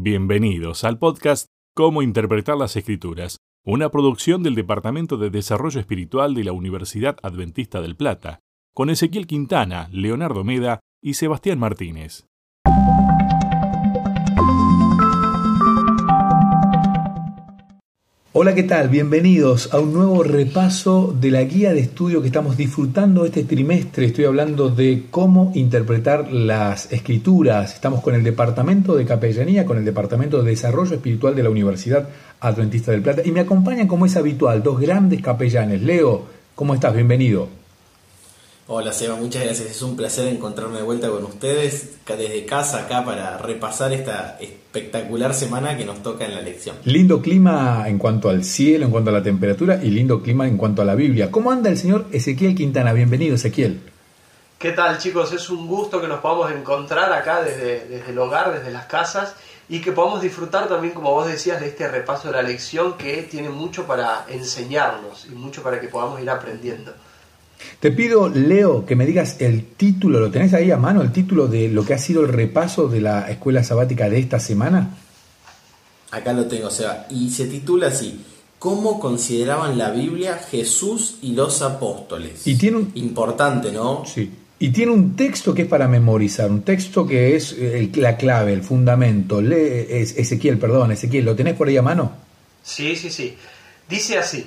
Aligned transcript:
Bienvenidos 0.00 0.84
al 0.84 1.00
podcast 1.00 1.48
Cómo 1.74 2.02
Interpretar 2.02 2.56
las 2.56 2.76
Escrituras, 2.76 3.38
una 3.64 3.90
producción 3.90 4.44
del 4.44 4.54
Departamento 4.54 5.16
de 5.16 5.28
Desarrollo 5.28 5.80
Espiritual 5.80 6.34
de 6.34 6.44
la 6.44 6.52
Universidad 6.52 7.16
Adventista 7.20 7.80
del 7.80 7.96
Plata, 7.96 8.38
con 8.72 8.90
Ezequiel 8.90 9.26
Quintana, 9.26 9.88
Leonardo 9.90 10.44
Meda 10.44 10.78
y 11.02 11.14
Sebastián 11.14 11.58
Martínez. 11.58 12.27
Hola, 18.40 18.54
¿qué 18.54 18.62
tal? 18.62 18.88
Bienvenidos 18.88 19.74
a 19.74 19.80
un 19.80 19.92
nuevo 19.92 20.22
repaso 20.22 21.12
de 21.20 21.32
la 21.32 21.42
guía 21.42 21.72
de 21.72 21.80
estudio 21.80 22.20
que 22.20 22.28
estamos 22.28 22.56
disfrutando 22.56 23.24
este 23.24 23.42
trimestre. 23.42 24.06
Estoy 24.06 24.26
hablando 24.26 24.68
de 24.68 25.06
cómo 25.10 25.50
interpretar 25.56 26.30
las 26.30 26.92
escrituras. 26.92 27.74
Estamos 27.74 28.00
con 28.00 28.14
el 28.14 28.22
Departamento 28.22 28.94
de 28.94 29.04
Capellanía, 29.04 29.66
con 29.66 29.76
el 29.76 29.84
Departamento 29.84 30.40
de 30.40 30.50
Desarrollo 30.50 30.94
Espiritual 30.94 31.34
de 31.34 31.42
la 31.42 31.50
Universidad 31.50 32.08
Adventista 32.38 32.92
del 32.92 33.02
Plata. 33.02 33.22
Y 33.24 33.32
me 33.32 33.40
acompañan, 33.40 33.88
como 33.88 34.06
es 34.06 34.16
habitual, 34.16 34.62
dos 34.62 34.78
grandes 34.78 35.20
capellanes. 35.20 35.82
Leo, 35.82 36.26
¿cómo 36.54 36.74
estás? 36.74 36.94
Bienvenido. 36.94 37.48
Hola 38.70 38.92
Seba, 38.92 39.16
muchas 39.16 39.44
gracias. 39.44 39.70
Es 39.70 39.80
un 39.80 39.96
placer 39.96 40.26
encontrarme 40.26 40.76
de 40.76 40.82
vuelta 40.82 41.08
con 41.08 41.24
ustedes 41.24 41.96
desde 42.06 42.44
casa 42.44 42.80
acá 42.80 43.02
para 43.02 43.38
repasar 43.38 43.94
esta 43.94 44.36
espectacular 44.42 45.32
semana 45.32 45.74
que 45.78 45.86
nos 45.86 46.02
toca 46.02 46.26
en 46.26 46.34
la 46.34 46.42
lección. 46.42 46.76
Lindo 46.84 47.22
clima 47.22 47.88
en 47.88 47.96
cuanto 47.96 48.28
al 48.28 48.44
cielo, 48.44 48.84
en 48.84 48.90
cuanto 48.90 49.08
a 49.08 49.14
la 49.14 49.22
temperatura 49.22 49.80
y 49.82 49.88
lindo 49.88 50.22
clima 50.22 50.46
en 50.46 50.58
cuanto 50.58 50.82
a 50.82 50.84
la 50.84 50.94
Biblia. 50.94 51.30
¿Cómo 51.30 51.50
anda 51.50 51.70
el 51.70 51.78
señor 51.78 52.08
Ezequiel 52.12 52.54
Quintana? 52.54 52.92
Bienvenido 52.92 53.36
Ezequiel. 53.36 53.80
¿Qué 54.58 54.72
tal 54.72 54.98
chicos? 54.98 55.32
Es 55.32 55.48
un 55.48 55.66
gusto 55.66 55.98
que 55.98 56.06
nos 56.06 56.20
podamos 56.20 56.52
encontrar 56.52 57.10
acá 57.10 57.42
desde, 57.42 57.86
desde 57.86 58.10
el 58.10 58.18
hogar, 58.18 58.52
desde 58.52 58.70
las 58.70 58.84
casas 58.84 59.34
y 59.70 59.80
que 59.80 59.92
podamos 59.92 60.20
disfrutar 60.20 60.68
también, 60.68 60.92
como 60.92 61.12
vos 61.12 61.26
decías, 61.26 61.58
de 61.58 61.68
este 61.68 61.88
repaso 61.88 62.28
de 62.28 62.34
la 62.34 62.42
lección 62.42 62.98
que 62.98 63.22
tiene 63.22 63.48
mucho 63.48 63.86
para 63.86 64.26
enseñarnos 64.28 65.24
y 65.24 65.34
mucho 65.34 65.62
para 65.62 65.80
que 65.80 65.88
podamos 65.88 66.20
ir 66.20 66.28
aprendiendo. 66.28 66.92
Te 67.80 67.92
pido, 67.92 68.28
Leo, 68.28 68.86
que 68.86 68.96
me 68.96 69.06
digas 69.06 69.36
el 69.40 69.64
título, 69.64 70.20
¿lo 70.20 70.30
tenés 70.30 70.54
ahí 70.54 70.70
a 70.70 70.76
mano, 70.76 71.02
el 71.02 71.12
título 71.12 71.46
de 71.46 71.68
lo 71.68 71.84
que 71.84 71.94
ha 71.94 71.98
sido 71.98 72.22
el 72.22 72.28
repaso 72.28 72.88
de 72.88 73.00
la 73.00 73.30
escuela 73.30 73.62
sabática 73.62 74.08
de 74.08 74.18
esta 74.18 74.40
semana? 74.40 74.96
Acá 76.10 76.32
lo 76.32 76.46
tengo, 76.46 76.68
o 76.68 76.70
sea, 76.70 77.06
y 77.10 77.30
se 77.30 77.46
titula 77.46 77.88
así, 77.88 78.24
¿Cómo 78.58 78.98
consideraban 78.98 79.78
la 79.78 79.90
Biblia 79.90 80.36
Jesús 80.36 81.18
y 81.22 81.32
los 81.32 81.62
apóstoles? 81.62 82.44
Y 82.44 82.56
tiene 82.56 82.78
un... 82.78 82.90
Importante, 82.96 83.70
¿no? 83.70 84.04
Sí. 84.04 84.30
Y 84.58 84.70
tiene 84.70 84.90
un 84.90 85.14
texto 85.14 85.54
que 85.54 85.62
es 85.62 85.68
para 85.68 85.86
memorizar, 85.86 86.50
un 86.50 86.62
texto 86.62 87.06
que 87.06 87.36
es 87.36 87.56
la 87.94 88.16
clave, 88.16 88.52
el 88.52 88.62
fundamento. 88.62 89.40
Lee, 89.40 89.86
Ezequiel, 89.88 90.58
perdón, 90.58 90.90
Ezequiel, 90.90 91.24
¿lo 91.24 91.36
tenés 91.36 91.54
por 91.54 91.68
ahí 91.68 91.76
a 91.76 91.82
mano? 91.82 92.10
Sí, 92.64 92.96
sí, 92.96 93.10
sí. 93.10 93.36
Dice 93.88 94.18
así, 94.18 94.44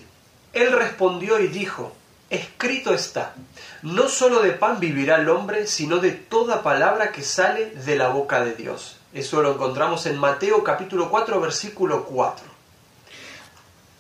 Él 0.52 0.73
respondió 0.73 1.40
y 1.40 1.48
dijo, 1.48 1.96
escrito 2.32 2.94
está, 2.94 3.36
no 3.84 4.08
solo 4.08 4.42
de 4.42 4.52
pan 4.52 4.80
vivirá 4.80 5.18
el 5.18 5.30
hombre, 5.30 5.68
sino 5.68 5.98
de 5.98 6.12
toda 6.12 6.64
palabra 6.64 7.12
que 7.12 7.22
sale 7.22 7.68
de 7.72 7.96
la 7.98 8.08
boca 8.08 8.44
de 8.44 8.54
Dios. 8.54 8.98
Eso 9.14 9.42
lo 9.42 9.54
encontramos 9.54 10.06
en 10.06 10.18
Mateo 10.18 10.64
capítulo 10.64 11.09
4, 11.09 11.42
versículo 11.42 12.06
4. 12.06 12.51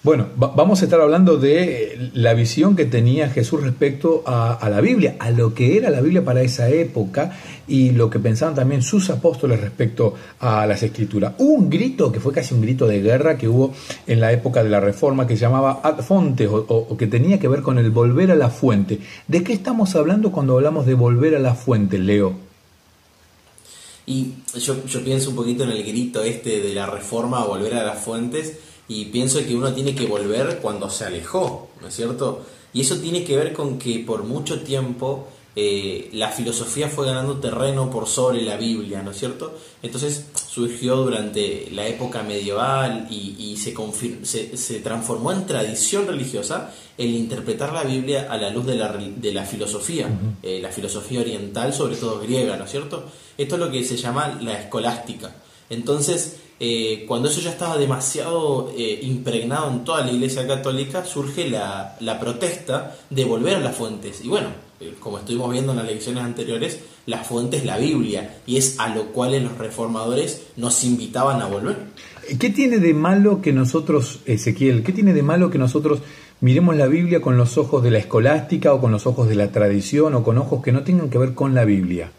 Bueno, 0.03 0.29
vamos 0.35 0.81
a 0.81 0.85
estar 0.85 0.99
hablando 0.99 1.37
de 1.37 2.09
la 2.15 2.33
visión 2.33 2.75
que 2.75 2.85
tenía 2.85 3.29
Jesús 3.29 3.61
respecto 3.61 4.23
a, 4.25 4.67
la 4.67 4.81
Biblia, 4.81 5.15
a 5.19 5.29
lo 5.29 5.53
que 5.53 5.77
era 5.77 5.91
la 5.91 6.01
Biblia 6.01 6.25
para 6.25 6.41
esa 6.41 6.67
época 6.69 7.37
y 7.67 7.91
lo 7.91 8.09
que 8.09 8.17
pensaban 8.17 8.55
también 8.55 8.81
sus 8.81 9.11
apóstoles 9.11 9.61
respecto 9.61 10.15
a 10.39 10.65
las 10.65 10.81
escrituras. 10.81 11.33
Hubo 11.37 11.53
un 11.53 11.69
grito 11.69 12.11
que 12.11 12.19
fue 12.19 12.33
casi 12.33 12.55
un 12.55 12.61
grito 12.61 12.87
de 12.87 12.99
guerra 12.99 13.37
que 13.37 13.47
hubo 13.47 13.75
en 14.07 14.19
la 14.19 14.31
época 14.31 14.63
de 14.63 14.71
la 14.71 14.79
Reforma 14.79 15.27
que 15.27 15.35
se 15.35 15.41
llamaba 15.41 15.81
ad 15.83 15.99
fontes 15.99 16.47
o, 16.47 16.65
o 16.67 16.97
que 16.97 17.05
tenía 17.05 17.39
que 17.39 17.47
ver 17.47 17.61
con 17.61 17.77
el 17.77 17.91
volver 17.91 18.31
a 18.31 18.35
la 18.35 18.49
fuente. 18.49 18.97
¿De 19.27 19.43
qué 19.43 19.53
estamos 19.53 19.95
hablando 19.95 20.31
cuando 20.31 20.55
hablamos 20.55 20.87
de 20.87 20.95
volver 20.95 21.35
a 21.35 21.39
la 21.39 21.53
fuente, 21.53 21.99
Leo? 21.99 22.33
Y 24.07 24.31
yo, 24.57 24.83
yo 24.83 25.03
pienso 25.03 25.29
un 25.29 25.35
poquito 25.35 25.63
en 25.63 25.69
el 25.69 25.83
grito 25.83 26.23
este 26.23 26.59
de 26.59 26.73
la 26.73 26.87
Reforma, 26.87 27.45
volver 27.45 27.75
a 27.75 27.83
las 27.83 27.99
fuentes 27.99 28.57
y 28.91 29.05
pienso 29.05 29.39
que 29.45 29.55
uno 29.55 29.73
tiene 29.73 29.95
que 29.95 30.05
volver 30.05 30.59
cuando 30.61 30.89
se 30.89 31.05
alejó, 31.05 31.69
¿no 31.79 31.87
es 31.87 31.95
cierto? 31.95 32.43
Y 32.73 32.81
eso 32.81 32.97
tiene 32.97 33.23
que 33.23 33.37
ver 33.37 33.53
con 33.53 33.79
que 33.79 33.99
por 33.99 34.23
mucho 34.23 34.63
tiempo 34.63 35.29
eh, 35.55 36.09
la 36.11 36.27
filosofía 36.27 36.89
fue 36.89 37.05
ganando 37.05 37.37
terreno 37.37 37.89
por 37.89 38.05
sobre 38.05 38.41
la 38.41 38.57
Biblia, 38.57 39.01
¿no 39.01 39.11
es 39.11 39.17
cierto? 39.17 39.57
Entonces 39.81 40.25
surgió 40.33 40.97
durante 40.97 41.69
la 41.71 41.87
época 41.87 42.21
medieval 42.23 43.07
y, 43.09 43.55
se, 43.55 43.73
se, 44.23 44.57
se, 44.57 44.79
transformó 44.81 45.31
en 45.31 45.45
tradición 45.45 46.05
religiosa 46.05 46.73
el 46.97 47.11
interpretar 47.11 47.71
la 47.71 47.83
Biblia 47.83 48.27
a 48.29 48.35
la 48.35 48.49
luz 48.49 48.65
de 48.65 48.75
la, 48.75 48.91
de 48.91 49.31
la 49.31 49.45
filosofía, 49.45 50.09
eh, 50.43 50.59
la 50.61 50.69
filosofía 50.69 51.21
oriental, 51.21 51.73
sobre 51.73 51.95
todo 51.95 52.19
griega, 52.19 52.57
¿no 52.57 52.65
es 52.65 52.71
cierto? 52.71 53.05
Esto 53.37 53.55
es 53.55 53.61
lo 53.61 53.71
que 53.71 53.85
se 53.85 53.95
llama 53.95 54.37
la 54.41 54.59
escolástica. 54.59 55.33
Entonces, 55.69 56.35
eh, 56.63 57.05
cuando 57.07 57.27
eso 57.27 57.41
ya 57.41 57.49
estaba 57.49 57.75
demasiado 57.75 58.71
eh, 58.77 58.99
impregnado 59.01 59.71
en 59.71 59.83
toda 59.83 60.05
la 60.05 60.11
Iglesia 60.11 60.45
Católica, 60.45 61.03
surge 61.03 61.49
la, 61.49 61.97
protesta 62.19 62.95
de 63.09 63.25
volver 63.25 63.55
a 63.55 63.59
las 63.61 63.75
fuentes. 63.75 64.23
Y 64.23 64.27
bueno, 64.27 64.49
eh, 64.79 64.93
como 64.99 65.17
estuvimos 65.17 65.51
viendo 65.51 65.71
en 65.71 65.79
las 65.79 65.87
lecciones 65.87 66.23
anteriores, 66.23 66.79
la 67.07 67.23
fuente 67.23 67.57
es 67.57 67.65
la 67.65 67.79
Biblia, 67.79 68.37
y 68.45 68.57
es 68.57 68.79
a 68.79 68.93
lo 68.93 69.05
cual 69.05 69.41
los 69.41 69.57
reformadores 69.57 70.43
nos 70.55 70.83
invitaban 70.83 71.41
a 71.41 71.47
volver. 71.47 71.77
¿Qué 72.39 72.51
tiene 72.51 72.77
de 72.77 72.93
malo 72.93 73.41
que 73.41 73.53
nosotros, 73.53 74.19
Ezequiel, 74.27 74.83
qué 74.83 74.91
tiene 74.91 75.13
de 75.13 75.23
malo 75.23 75.49
que 75.49 75.57
nosotros 75.57 76.01
miremos 76.41 76.75
la 76.75 76.85
Biblia 76.85 77.21
con 77.21 77.37
los 77.37 77.57
ojos 77.57 77.81
de 77.81 77.89
la 77.89 77.97
escolástica 77.97 78.71
o 78.71 78.79
con 78.79 78.91
los 78.91 79.07
ojos 79.07 79.27
de 79.27 79.33
la 79.33 79.51
tradición 79.51 80.13
o 80.13 80.23
con 80.23 80.37
ojos 80.37 80.61
que 80.61 80.71
no 80.71 80.83
tengan 80.83 81.09
que 81.09 81.17
ver 81.17 81.33
con 81.33 81.55
la 81.55 81.65
Biblia? 81.65 82.11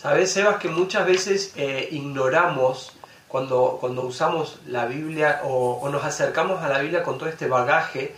Sabes, 0.00 0.32
Sebas, 0.32 0.56
que 0.56 0.70
muchas 0.70 1.04
veces 1.04 1.52
eh, 1.56 1.86
ignoramos 1.90 2.94
cuando, 3.28 3.76
cuando 3.78 4.00
usamos 4.00 4.58
la 4.66 4.86
Biblia 4.86 5.42
o, 5.44 5.86
nos 5.92 6.02
acercamos 6.02 6.62
a 6.62 6.70
la 6.70 6.78
Biblia 6.78 7.02
con 7.02 7.18
todo 7.18 7.28
este 7.28 7.46
bagaje, 7.46 8.14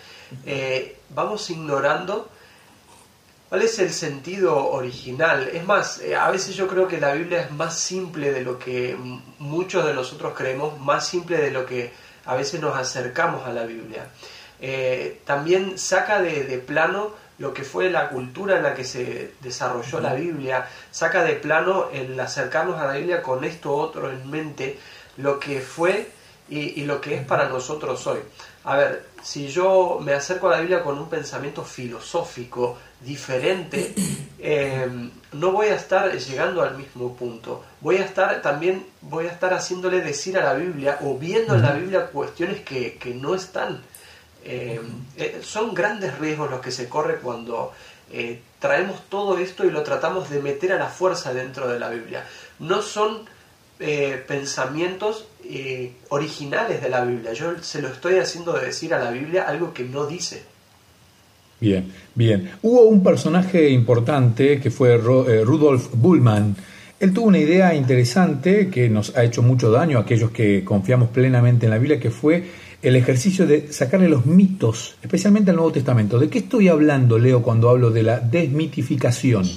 eh, 0.47 0.98
vamos 1.10 1.50
ignorando 1.50 2.28
cuál 3.48 3.62
es 3.62 3.81
el 3.81 3.92
sentido 3.92 4.71
original. 4.71 5.50
Es 5.53 5.65
más, 5.65 6.00
eh, 6.03 6.15
a 6.15 6.31
veces 6.31 6.54
yo 6.54 6.69
creo 6.69 6.87
que 6.87 7.00
la 7.00 7.15
Biblia 7.15 7.41
es 7.41 7.50
más 7.50 7.76
simple 7.76 8.31
de 8.31 8.42
lo 8.42 8.60
que 8.60 8.97
muchos 9.41 9.84
de 9.84 9.92
nosotros 9.92 10.34
creemos, 10.37 10.78
más 10.78 11.04
simple 11.09 11.37
de 11.38 11.50
lo 11.50 11.66
que 11.66 11.92
a 12.26 12.37
veces 12.37 12.60
nos 12.60 12.76
acercamos 12.76 13.44
a 13.44 13.53
la 13.53 13.65
Biblia. 13.65 14.06
también 15.25 15.76
saca 15.76 16.22
de, 16.22 16.44
de 16.44 16.59
plano 16.59 17.10
lo 17.42 17.53
que 17.53 17.64
fue 17.64 17.91
la 17.91 18.08
cultura 18.08 18.56
en 18.56 18.62
la 18.62 18.72
que 18.72 18.84
se 18.84 19.32
desarrolló 19.41 19.98
la 19.98 20.14
Biblia, 20.14 20.69
saca 20.92 21.25
de 21.25 21.34
plano 21.34 21.88
el 21.92 22.19
acercarnos 22.20 22.80
a 22.80 22.86
la 22.86 22.92
Biblia 22.92 23.20
con 23.20 23.42
esto 23.42 23.75
otro 23.75 24.12
en 24.12 24.30
mente, 24.30 24.78
lo 25.16 25.41
que 25.41 25.60
fue 25.60 26.08
y, 26.48 26.84
lo 26.84 27.00
que 27.00 27.16
es 27.16 27.26
para 27.26 27.48
nosotros 27.48 28.06
hoy. 28.06 28.20
A 28.62 28.76
ver, 28.76 29.06
si 29.25 29.48
yo 29.48 29.98
me 30.00 30.12
acerco 30.12 30.47
a 30.47 30.53
la 30.53 30.60
Biblia 30.60 30.84
con 30.84 30.97
un 30.97 31.08
pensamiento 31.08 31.64
filosófico 31.64 32.78
diferente, 33.00 33.92
eh, 34.38 34.86
no 35.32 35.50
voy 35.50 35.66
a 35.66 35.74
estar 35.74 36.16
llegando 36.16 36.62
al 36.62 36.76
mismo 36.76 37.16
punto. 37.16 37.64
Voy 37.80 37.97
a 37.97 38.04
estar 38.04 38.41
también, 38.41 38.86
voy 39.00 39.26
a 39.26 39.32
estar 39.32 39.53
haciéndole 39.53 40.00
decir 40.00 40.38
a 40.38 40.44
la 40.44 40.54
Biblia 40.54 40.98
o 41.03 41.19
viendo 41.19 41.56
en 41.56 41.62
la 41.62 41.72
Biblia 41.72 42.06
cuestiones 42.06 42.60
que, 42.60 42.98
que 42.98 43.12
no 43.14 43.34
están 43.34 43.82
eh, 44.44 44.80
eh, 45.16 45.41
son 45.42 45.75
grandes 45.75 46.19
riesgos 46.19 46.50
los 46.50 46.60
que 46.60 46.70
se 46.70 46.88
corre 46.88 47.16
cuando 47.16 47.72
eh, 48.12 48.41
traemos 48.58 49.03
todo 49.08 49.38
esto 49.38 49.64
y 49.64 49.70
lo 49.70 49.82
tratamos 49.82 50.30
de 50.30 50.41
meter 50.41 50.72
a 50.72 50.78
la 50.78 50.88
fuerza 50.88 51.32
dentro 51.32 51.69
de 51.69 51.78
la 51.78 51.91
Biblia. 51.91 52.25
No 52.58 52.82
son 52.82 53.30
pensamientos 54.28 55.26
originales 56.09 56.80
de 56.80 56.89
la 56.89 57.04
Biblia. 57.04 57.33
Yo 57.33 57.60
se 57.60 57.83
lo 57.83 57.89
estoy 57.89 58.16
haciendo 58.18 58.53
decir 58.53 58.94
a 58.94 59.03
la 59.03 59.10
Biblia 59.10 59.48
algo 59.48 59.74
que 59.74 59.83
no 59.83 60.06
dice. 60.06 60.44
Bien, 61.59 61.92
bien. 62.15 62.53
Hubo 62.62 62.83
un 62.83 63.03
personaje 63.03 63.68
importante 63.71 64.60
que 64.60 64.71
fue 64.71 64.98
Rudolf 64.98 65.89
Bullman. 65.94 66.54
Él 67.00 67.12
tuvo 67.12 67.27
una 67.27 67.39
idea 67.39 67.74
interesante 67.74 68.71
que 68.71 68.89
nos 68.89 69.16
ha 69.16 69.24
hecho 69.24 69.42
mucho 69.42 69.72
daño 69.72 69.98
a 69.98 70.03
aquellos 70.03 70.30
que 70.30 70.62
confiamos 70.62 71.09
plenamente 71.09 71.66
en 71.66 71.71
la 71.71 71.78
Biblia, 71.78 71.98
que 71.98 72.12
fue 72.12 72.44
el 72.82 72.96
ejercicio 72.96 73.46
de 73.46 73.72
sacarle 73.72 74.08
los 74.08 74.26
mitos, 74.26 74.96
especialmente 75.02 75.50
al 75.50 75.56
Nuevo 75.56 75.72
Testamento. 75.72 76.18
¿De 76.18 76.28
qué 76.28 76.40
estoy 76.40 76.68
hablando, 76.68 77.16
Leo, 77.16 77.40
cuando 77.42 77.70
hablo 77.70 77.90
de 77.90 78.02
la 78.02 78.18
desmitificación? 78.18 79.48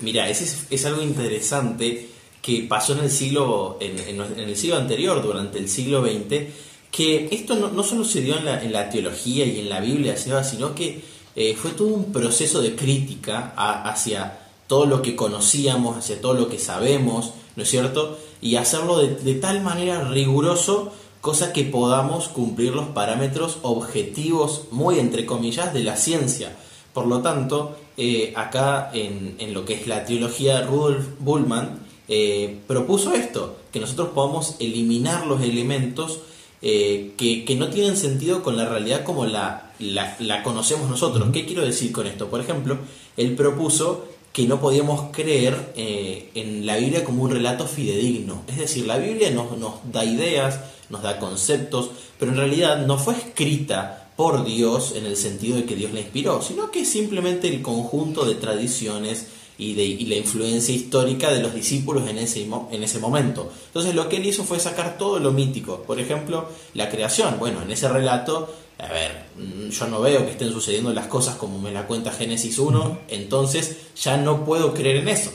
Mira, 0.00 0.28
ese 0.28 0.66
es, 0.68 0.84
algo 0.86 1.02
interesante 1.02 2.08
que 2.42 2.66
pasó 2.68 2.94
en 2.94 3.04
el 3.04 3.10
siglo, 3.10 3.78
en, 3.80 4.20
el 4.40 4.56
siglo 4.56 4.76
anterior, 4.76 5.22
durante 5.22 5.60
el 5.60 5.68
siglo 5.68 6.02
XX, 6.02 6.52
que 6.90 7.28
esto 7.30 7.54
no, 7.54 7.82
solo 7.84 8.04
se 8.04 8.20
dio 8.20 8.36
en 8.36 8.72
la, 8.72 8.90
teología 8.90 9.46
y 9.46 9.60
en 9.60 9.68
la 9.68 9.80
Biblia, 9.80 10.16
sino 10.16 10.74
que 10.74 11.00
eh, 11.36 11.54
fue 11.54 11.70
todo 11.70 11.88
un 11.88 12.12
proceso 12.12 12.60
de 12.60 12.74
crítica 12.74 13.54
hacia 13.56 14.40
todo 14.66 14.86
lo 14.86 15.00
que 15.00 15.14
conocíamos, 15.14 15.96
hacia 15.96 16.20
todo 16.20 16.34
lo 16.34 16.48
que 16.48 16.58
sabemos, 16.58 17.34
¿no 17.54 17.62
es 17.62 17.70
cierto? 17.70 18.18
Y 18.40 18.56
hacerlo 18.56 18.98
de, 18.98 19.14
de 19.14 19.34
tal 19.36 19.62
manera 19.62 20.08
riguroso, 20.08 20.92
cosa 21.22 21.52
que 21.52 21.62
podamos 21.62 22.28
cumplir 22.28 22.74
los 22.74 22.88
parámetros 22.88 23.58
objetivos, 23.62 24.64
muy 24.72 24.98
entre 24.98 25.24
comillas, 25.24 25.72
de 25.72 25.84
la 25.84 25.96
ciencia. 25.96 26.54
Por 26.92 27.06
lo 27.06 27.22
tanto, 27.22 27.76
eh, 27.96 28.32
acá 28.36 28.90
en, 28.92 29.54
lo 29.54 29.64
que 29.64 29.74
es 29.74 29.86
la 29.86 30.04
teología, 30.04 30.62
Rudolf 30.62 31.06
Bullmann 31.20 31.78
eh, 32.08 32.58
propuso 32.66 33.14
esto, 33.14 33.56
que 33.72 33.78
nosotros 33.78 34.08
podamos 34.08 34.56
eliminar 34.58 35.26
los 35.26 35.40
elementos 35.42 36.18
eh, 36.60 37.12
que, 37.16 37.44
que, 37.44 37.54
no 37.54 37.68
tienen 37.68 37.96
sentido 37.96 38.42
con 38.42 38.56
la 38.56 38.68
realidad 38.68 39.04
como 39.04 39.24
la, 39.24 39.72
la, 39.78 40.16
la 40.18 40.42
conocemos 40.42 40.90
nosotros. 40.90 41.28
¿Qué 41.32 41.46
quiero 41.46 41.64
decir 41.64 41.92
con 41.92 42.08
esto? 42.08 42.30
Por 42.30 42.40
ejemplo, 42.40 42.78
él 43.16 43.36
propuso 43.36 44.06
que 44.32 44.46
no 44.46 44.60
podíamos 44.60 45.10
creer 45.12 45.72
eh, 45.76 46.30
en 46.34 46.64
la 46.64 46.76
Biblia 46.76 47.04
como 47.04 47.22
un 47.22 47.30
relato 47.30 47.66
fidedigno. 47.66 48.42
Es 48.48 48.56
decir, 48.56 48.86
la 48.86 48.96
Biblia 48.96 49.30
nos, 49.30 49.56
nos 49.58 49.74
da 49.92 50.04
ideas, 50.04 50.60
nos 50.88 51.02
da 51.02 51.18
conceptos, 51.18 51.90
pero 52.18 52.32
en 52.32 52.38
realidad 52.38 52.86
no 52.86 52.98
fue 52.98 53.14
escrita 53.14 54.10
por 54.16 54.44
Dios 54.44 54.94
en 54.96 55.06
el 55.06 55.16
sentido 55.16 55.56
de 55.56 55.64
que 55.64 55.76
Dios 55.76 55.92
la 55.92 56.00
inspiró, 56.00 56.42
sino 56.42 56.70
que 56.70 56.80
es 56.80 56.88
simplemente 56.88 57.48
el 57.48 57.62
conjunto 57.62 58.24
de 58.24 58.34
tradiciones 58.34 59.26
y, 59.58 59.74
de, 59.74 59.84
y 59.84 60.06
la 60.06 60.16
influencia 60.16 60.74
histórica 60.74 61.30
de 61.30 61.40
los 61.40 61.54
discípulos 61.54 62.08
en 62.08 62.18
ese, 62.18 62.46
en 62.70 62.82
ese 62.82 62.98
momento. 62.98 63.50
Entonces 63.66 63.94
lo 63.94 64.08
que 64.08 64.16
él 64.16 64.26
hizo 64.26 64.44
fue 64.44 64.58
sacar 64.60 64.98
todo 64.98 65.18
lo 65.18 65.32
mítico, 65.32 65.82
por 65.82 66.00
ejemplo, 66.00 66.48
la 66.74 66.88
creación. 66.88 67.38
Bueno, 67.38 67.62
en 67.62 67.70
ese 67.70 67.88
relato, 67.88 68.52
a 68.82 68.92
ver, 68.92 69.26
yo 69.70 69.86
no 69.86 70.00
veo 70.00 70.24
que 70.24 70.32
estén 70.32 70.50
sucediendo 70.50 70.92
las 70.92 71.06
cosas 71.06 71.36
como 71.36 71.58
me 71.58 71.70
la 71.70 71.86
cuenta 71.86 72.10
Génesis 72.10 72.58
1, 72.58 72.98
entonces 73.08 73.76
ya 73.96 74.16
no 74.16 74.44
puedo 74.44 74.74
creer 74.74 74.96
en 74.96 75.08
eso. 75.08 75.32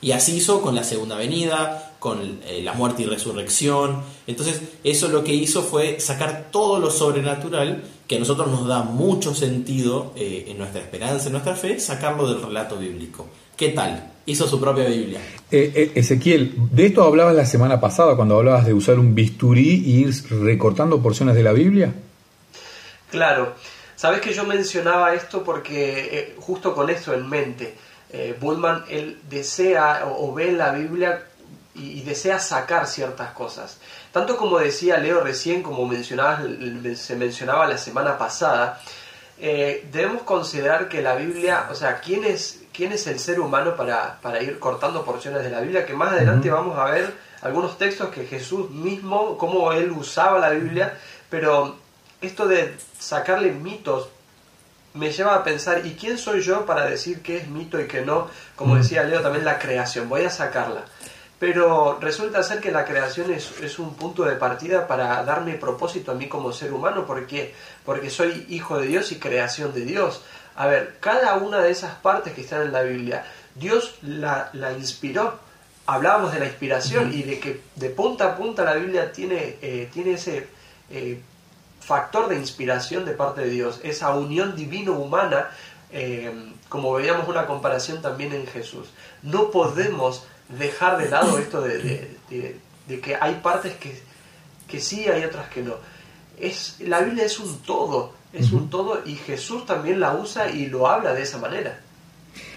Y 0.00 0.12
así 0.12 0.36
hizo 0.36 0.60
con 0.60 0.74
la 0.74 0.84
segunda 0.84 1.16
venida, 1.16 1.96
con 1.98 2.40
eh, 2.46 2.60
la 2.62 2.72
muerte 2.72 3.02
y 3.02 3.06
resurrección. 3.06 4.02
Entonces, 4.26 4.62
eso 4.84 5.08
lo 5.08 5.24
que 5.24 5.34
hizo 5.34 5.62
fue 5.62 5.98
sacar 5.98 6.48
todo 6.52 6.78
lo 6.78 6.90
sobrenatural 6.90 7.82
que 8.06 8.16
a 8.16 8.18
nosotros 8.18 8.48
nos 8.48 8.66
da 8.66 8.82
mucho 8.82 9.34
sentido 9.34 10.12
eh, 10.16 10.46
en 10.48 10.58
nuestra 10.58 10.80
esperanza, 10.80 11.26
en 11.26 11.32
nuestra 11.32 11.54
fe, 11.54 11.78
sacarlo 11.80 12.28
del 12.28 12.42
relato 12.42 12.78
bíblico. 12.78 13.26
¿Qué 13.56 13.70
tal? 13.70 14.12
Hizo 14.26 14.46
su 14.46 14.60
propia 14.60 14.86
Biblia. 14.86 15.20
Eh, 15.50 15.72
eh, 15.74 15.92
Ezequiel, 15.94 16.54
de 16.70 16.86
esto 16.86 17.02
hablabas 17.02 17.34
la 17.34 17.44
semana 17.44 17.80
pasada 17.80 18.14
cuando 18.14 18.36
hablabas 18.36 18.66
de 18.66 18.74
usar 18.74 18.98
un 18.98 19.14
bisturí 19.14 19.82
y 19.84 19.98
ir 19.98 20.14
recortando 20.30 21.02
porciones 21.02 21.34
de 21.34 21.42
la 21.42 21.52
Biblia. 21.52 21.92
Claro. 23.10 23.54
Sabes 23.96 24.20
que 24.20 24.32
yo 24.32 24.44
mencionaba 24.44 25.14
esto 25.14 25.42
porque 25.42 26.36
justo 26.38 26.74
con 26.74 26.88
esto 26.88 27.12
en 27.14 27.28
mente, 27.28 27.74
Bullman 28.38 28.84
él 28.88 29.20
desea 29.28 30.04
o, 30.06 30.28
o 30.28 30.34
ve 30.34 30.50
en 30.50 30.58
la 30.58 30.70
Biblia 30.70 31.24
y, 31.78 32.02
desea 32.02 32.38
sacar 32.38 32.86
ciertas 32.86 33.32
cosas. 33.32 33.78
Tanto 34.12 34.36
como 34.36 34.58
decía 34.58 34.98
Leo 34.98 35.20
recién, 35.20 35.62
como 35.62 35.86
mencionabas, 35.86 36.42
se 36.96 37.16
mencionaba 37.16 37.66
la 37.66 37.78
semana 37.78 38.18
pasada, 38.18 38.80
eh, 39.40 39.86
debemos 39.92 40.22
considerar 40.22 40.88
que 40.88 41.00
la 41.00 41.14
Biblia, 41.14 41.68
o 41.70 41.74
sea, 41.74 42.00
¿quién 42.00 42.24
es, 42.24 42.62
quién 42.72 42.92
es 42.92 43.06
el 43.06 43.18
ser 43.20 43.38
humano 43.38 43.76
para, 43.76 44.20
para 44.20 44.42
ir 44.42 44.58
cortando 44.58 45.04
porciones 45.04 45.42
de 45.44 45.50
la 45.50 45.60
Biblia? 45.60 45.86
Que 45.86 45.94
más 45.94 46.12
adelante 46.12 46.50
vamos 46.50 46.76
a 46.78 46.86
ver 46.86 47.14
algunos 47.42 47.78
textos 47.78 48.08
que 48.08 48.26
Jesús 48.26 48.70
mismo, 48.70 49.38
cómo 49.38 49.72
él 49.72 49.92
usaba 49.92 50.40
la 50.40 50.50
Biblia, 50.50 50.98
pero 51.30 51.76
esto 52.20 52.46
de 52.46 52.76
sacarle 52.98 53.52
mitos 53.52 54.08
me 54.94 55.12
lleva 55.12 55.34
a 55.34 55.44
pensar, 55.44 55.86
¿y 55.86 55.94
quién 55.94 56.18
soy 56.18 56.40
yo 56.40 56.66
para 56.66 56.86
decir 56.86 57.22
qué 57.22 57.36
es 57.36 57.48
mito 57.48 57.80
y 57.80 57.86
qué 57.86 58.02
no? 58.02 58.28
Como 58.56 58.76
decía 58.76 59.04
Leo, 59.04 59.20
también 59.20 59.44
la 59.44 59.58
creación, 59.58 60.08
voy 60.08 60.24
a 60.24 60.30
sacarla. 60.30 60.84
Pero 61.38 61.98
resulta 62.00 62.42
ser 62.42 62.60
que 62.60 62.72
la 62.72 62.84
creación 62.84 63.32
es, 63.32 63.52
es, 63.60 63.78
un 63.78 63.94
punto 63.94 64.24
de 64.24 64.34
partida 64.34 64.88
para 64.88 65.22
darme 65.22 65.54
propósito 65.54 66.10
a 66.10 66.14
mí 66.14 66.26
como 66.26 66.52
ser 66.52 66.72
humano, 66.72 67.06
porque 67.06 67.54
porque 67.84 68.10
soy 68.10 68.46
hijo 68.48 68.78
de 68.78 68.88
Dios 68.88 69.12
y 69.12 69.20
creación 69.20 69.72
de 69.72 69.82
Dios. 69.82 70.22
A 70.56 70.66
ver, 70.66 70.96
cada 70.98 71.34
una 71.36 71.60
de 71.60 71.70
esas 71.70 71.94
partes 71.94 72.32
que 72.32 72.40
están 72.40 72.62
en 72.62 72.72
la 72.72 72.82
Biblia, 72.82 73.24
Dios 73.54 73.94
la, 74.02 74.50
la 74.52 74.72
inspiró. 74.72 75.38
Hablábamos 75.86 76.32
de 76.32 76.40
la 76.40 76.46
inspiración 76.46 77.14
y 77.14 77.22
de 77.22 77.38
que 77.38 77.60
de 77.76 77.90
punta 77.90 78.32
a 78.32 78.36
punta 78.36 78.64
la 78.64 78.74
Biblia 78.74 79.12
tiene, 79.12 79.58
eh, 79.62 79.88
tiene 79.92 80.14
ese 80.14 80.48
eh, 80.90 81.20
factor 81.88 82.28
de 82.28 82.36
inspiración 82.36 83.06
de 83.06 83.12
parte 83.12 83.40
de 83.40 83.48
Dios, 83.48 83.80
esa 83.82 84.14
unión 84.14 84.54
divino-humana, 84.54 85.48
eh, 85.90 86.30
como 86.68 86.92
veíamos 86.92 87.26
una 87.28 87.46
comparación 87.46 88.02
también 88.02 88.34
en 88.34 88.46
Jesús. 88.46 88.88
No 89.22 89.50
podemos 89.50 90.24
dejar 90.50 90.98
de 90.98 91.08
lado 91.08 91.38
esto 91.38 91.62
de, 91.62 92.14
de, 92.28 93.00
que 93.00 93.16
hay 93.16 93.36
partes 93.42 93.74
que, 93.76 93.98
que, 94.68 94.80
sí, 94.80 95.08
hay 95.08 95.24
otras 95.24 95.48
que 95.48 95.62
no. 95.62 95.76
Es, 96.38 96.76
la 96.80 97.00
Biblia 97.00 97.24
es 97.24 97.40
un 97.40 97.58
todo, 97.60 98.12
es 98.34 98.52
un 98.52 98.68
todo 98.68 99.00
y 99.06 99.14
Jesús 99.14 99.64
también 99.64 99.98
la 99.98 100.14
usa 100.14 100.50
y 100.50 100.66
lo 100.66 100.86
habla 100.88 101.14
de 101.14 101.22
esa 101.22 101.38
manera. 101.38 101.80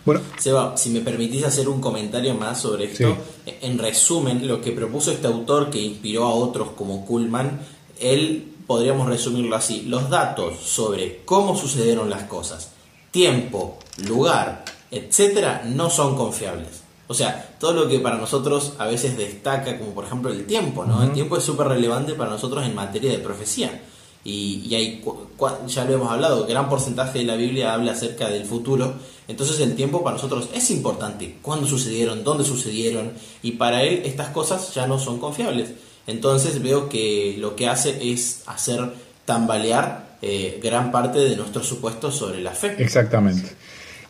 Bueno. 0.06 0.20
Seba, 0.38 0.76
si 0.76 0.90
me 0.90 1.00
permitís 1.00 1.46
hacer 1.46 1.70
un 1.70 1.80
comentario 1.80 2.34
más 2.34 2.62
sobre 2.62 2.92
esto, 2.92 3.16
sí. 3.46 3.54
en 3.62 3.80
resumen, 3.80 4.46
lo 4.46 4.60
que 4.60 4.74
propuso 4.74 5.10
este 5.10 5.28
autor 5.28 5.70
que 5.70 5.80
inspiró 5.80 6.26
a 6.26 6.34
otros 6.34 6.72
como 6.72 7.06
Kuhlman, 7.06 7.62
él 7.98 8.51
podríamos 8.72 9.10
resumirlo 9.10 9.58
así, 9.58 9.82
los 9.82 10.10
datos 10.10 10.58
sobre 10.64 11.24
cómo 11.26 11.58
sucedieron 11.58 12.10
las 12.10 12.24
cosas, 12.24 12.70
tiempo, 13.12 13.78
lugar, 14.08 14.64
etcétera, 14.90 15.64
no 15.66 15.90
son 15.90 16.16
confiables. 16.16 16.84
O 17.10 17.14
sea, 17.14 17.58
todo 17.60 17.74
lo 17.74 17.90
que 17.90 18.00
para 18.00 18.16
nosotros 18.16 18.76
a 18.78 18.86
veces 18.86 19.18
destaca, 19.18 19.78
como 19.78 19.92
por 19.92 20.06
ejemplo 20.06 20.32
el 20.32 20.46
tiempo, 20.46 20.86
¿no? 20.86 20.96
Uh 20.96 21.00
-huh. 21.00 21.08
El 21.08 21.12
tiempo 21.12 21.36
es 21.36 21.44
súper 21.44 21.68
relevante 21.68 22.14
para 22.14 22.30
nosotros 22.30 22.66
en 22.66 22.74
materia 22.74 23.12
de 23.12 23.18
profecía. 23.18 23.84
Y, 24.24 24.64
y 24.70 24.76
hay, 24.76 25.04
ya 25.68 25.84
lo 25.84 25.94
hemos 25.96 26.10
hablado, 26.10 26.48
gran 26.48 26.70
porcentaje 26.70 27.20
de 27.20 27.26
la 27.26 27.36
Biblia 27.36 27.74
habla 27.74 27.92
acerca 27.92 28.30
del 28.30 28.46
futuro. 28.46 28.94
Entonces 29.28 29.60
el 29.60 29.76
tiempo 29.76 30.02
para 30.02 30.16
nosotros 30.16 30.48
es 30.54 30.72
importante. 30.72 31.40
¿Cuándo 31.42 31.68
sucedieron? 31.68 32.24
¿Dónde 32.24 32.46
sucedieron? 32.46 33.12
Y 33.44 33.52
para 33.54 33.84
él 33.84 34.04
estas 34.06 34.30
cosas 34.30 34.74
ya 34.74 34.88
no 34.88 34.98
son 34.98 35.20
confiables. 35.20 35.72
Entonces 36.08 36.62
veo 36.62 36.90
que 36.90 37.36
lo 37.40 37.56
que 37.56 37.68
hace 37.68 38.12
es 38.12 38.44
hacer 38.48 38.94
tambalear 39.26 40.18
eh, 40.22 40.60
gran 40.62 40.92
parte 40.92 41.20
de 41.20 41.36
nuestros 41.36 41.68
supuestos 41.68 42.16
sobre 42.16 42.42
la 42.42 42.52
fe. 42.52 42.76
Exactamente. 42.78 43.56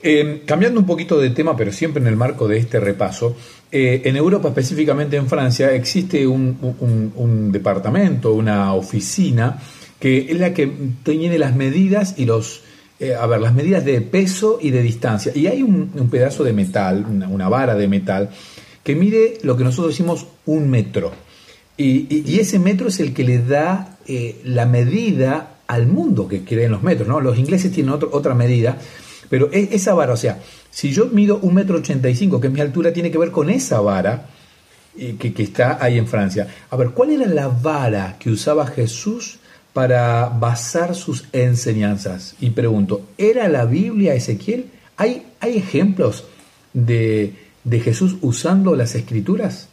Eh, 0.03 0.41
cambiando 0.45 0.79
un 0.79 0.85
poquito 0.85 1.19
de 1.19 1.29
tema, 1.29 1.55
pero 1.55 1.71
siempre 1.71 2.01
en 2.01 2.07
el 2.07 2.15
marco 2.15 2.47
de 2.47 2.57
este 2.57 2.79
repaso, 2.79 3.35
eh, 3.71 4.01
en 4.03 4.15
Europa, 4.15 4.47
específicamente 4.49 5.15
en 5.15 5.27
Francia, 5.27 5.73
existe 5.73 6.25
un, 6.25 7.51
departamento, 7.51 8.33
una 8.33 8.73
oficina, 8.73 9.59
que 9.99 10.31
es 10.31 10.39
la 10.39 10.53
que 10.53 10.71
tiene 11.03 11.37
las 11.37 11.55
medidas 11.55 12.15
y 12.17 12.25
los, 12.25 12.63
eh, 12.99 13.13
a 13.13 13.27
ver, 13.27 13.41
las 13.41 13.53
medidas 13.53 13.85
de 13.85 14.01
peso 14.01 14.57
y 14.59 14.71
de 14.71 14.81
distancia. 14.81 15.31
Y 15.35 15.45
hay 15.45 15.61
un, 15.61 15.89
pedazo 16.09 16.43
de 16.43 16.53
metal, 16.53 17.05
una, 17.07 17.47
vara 17.47 17.75
de 17.75 17.87
metal, 17.87 18.31
que 18.83 18.95
mide 18.95 19.37
lo 19.43 19.55
que 19.55 19.63
nosotros 19.63 19.93
decimos 19.93 20.25
un 20.47 20.69
metro. 20.69 21.11
Y, 21.77 22.39
ese 22.39 22.59
metro 22.59 22.89
es 22.89 22.99
el 22.99 23.13
que 23.13 23.23
le 23.23 23.39
da 23.39 23.97
eh, 24.07 24.41
la 24.43 24.65
medida 24.65 25.55
al 25.67 25.87
mundo 25.87 26.27
que 26.27 26.43
creen 26.43 26.71
los 26.71 26.83
metros, 26.83 27.07
¿no? 27.07 27.21
Los 27.21 27.37
ingleses 27.37 27.71
tienen 27.71 27.93
otro, 27.93 28.09
otra 28.11 28.35
medida, 28.35 28.77
pero 29.29 29.49
esa 29.51 29.93
vara, 29.93 30.13
o 30.13 30.17
sea, 30.17 30.39
si 30.69 30.91
yo 30.91 31.07
mido 31.07 31.39
un 31.41 31.53
metro 31.53 31.77
ochenta 31.77 32.09
y 32.09 32.15
cinco, 32.15 32.41
que 32.41 32.47
es 32.47 32.53
mi 32.53 32.59
altura, 32.59 32.91
tiene 32.91 33.09
que 33.09 33.17
ver 33.17 33.31
con 33.31 33.49
esa 33.49 33.79
vara 33.79 34.27
eh, 34.97 35.15
que, 35.17 35.33
que, 35.33 35.43
está 35.43 35.77
ahí 35.81 35.97
en 35.97 36.07
Francia. 36.07 36.47
A 36.69 36.75
ver, 36.75 36.89
¿cuál 36.89 37.11
era 37.11 37.25
la 37.25 37.47
vara 37.47 38.17
que 38.19 38.29
usaba 38.29 38.67
Jesús 38.67 39.39
para 39.71 40.27
basar 40.27 40.93
sus 40.93 41.25
enseñanzas? 41.31 42.35
Y 42.41 42.49
pregunto, 42.49 43.07
¿era 43.17 43.47
la 43.47 43.63
Biblia 43.63 44.13
Ezequiel? 44.13 44.65
¿Hay, 44.97 45.27
hay 45.39 45.57
ejemplos 45.57 46.25
de, 46.73 47.33
de 47.63 47.79
Jesús 47.79 48.17
usando 48.21 48.75
las 48.75 48.95
escrituras? 48.95 49.69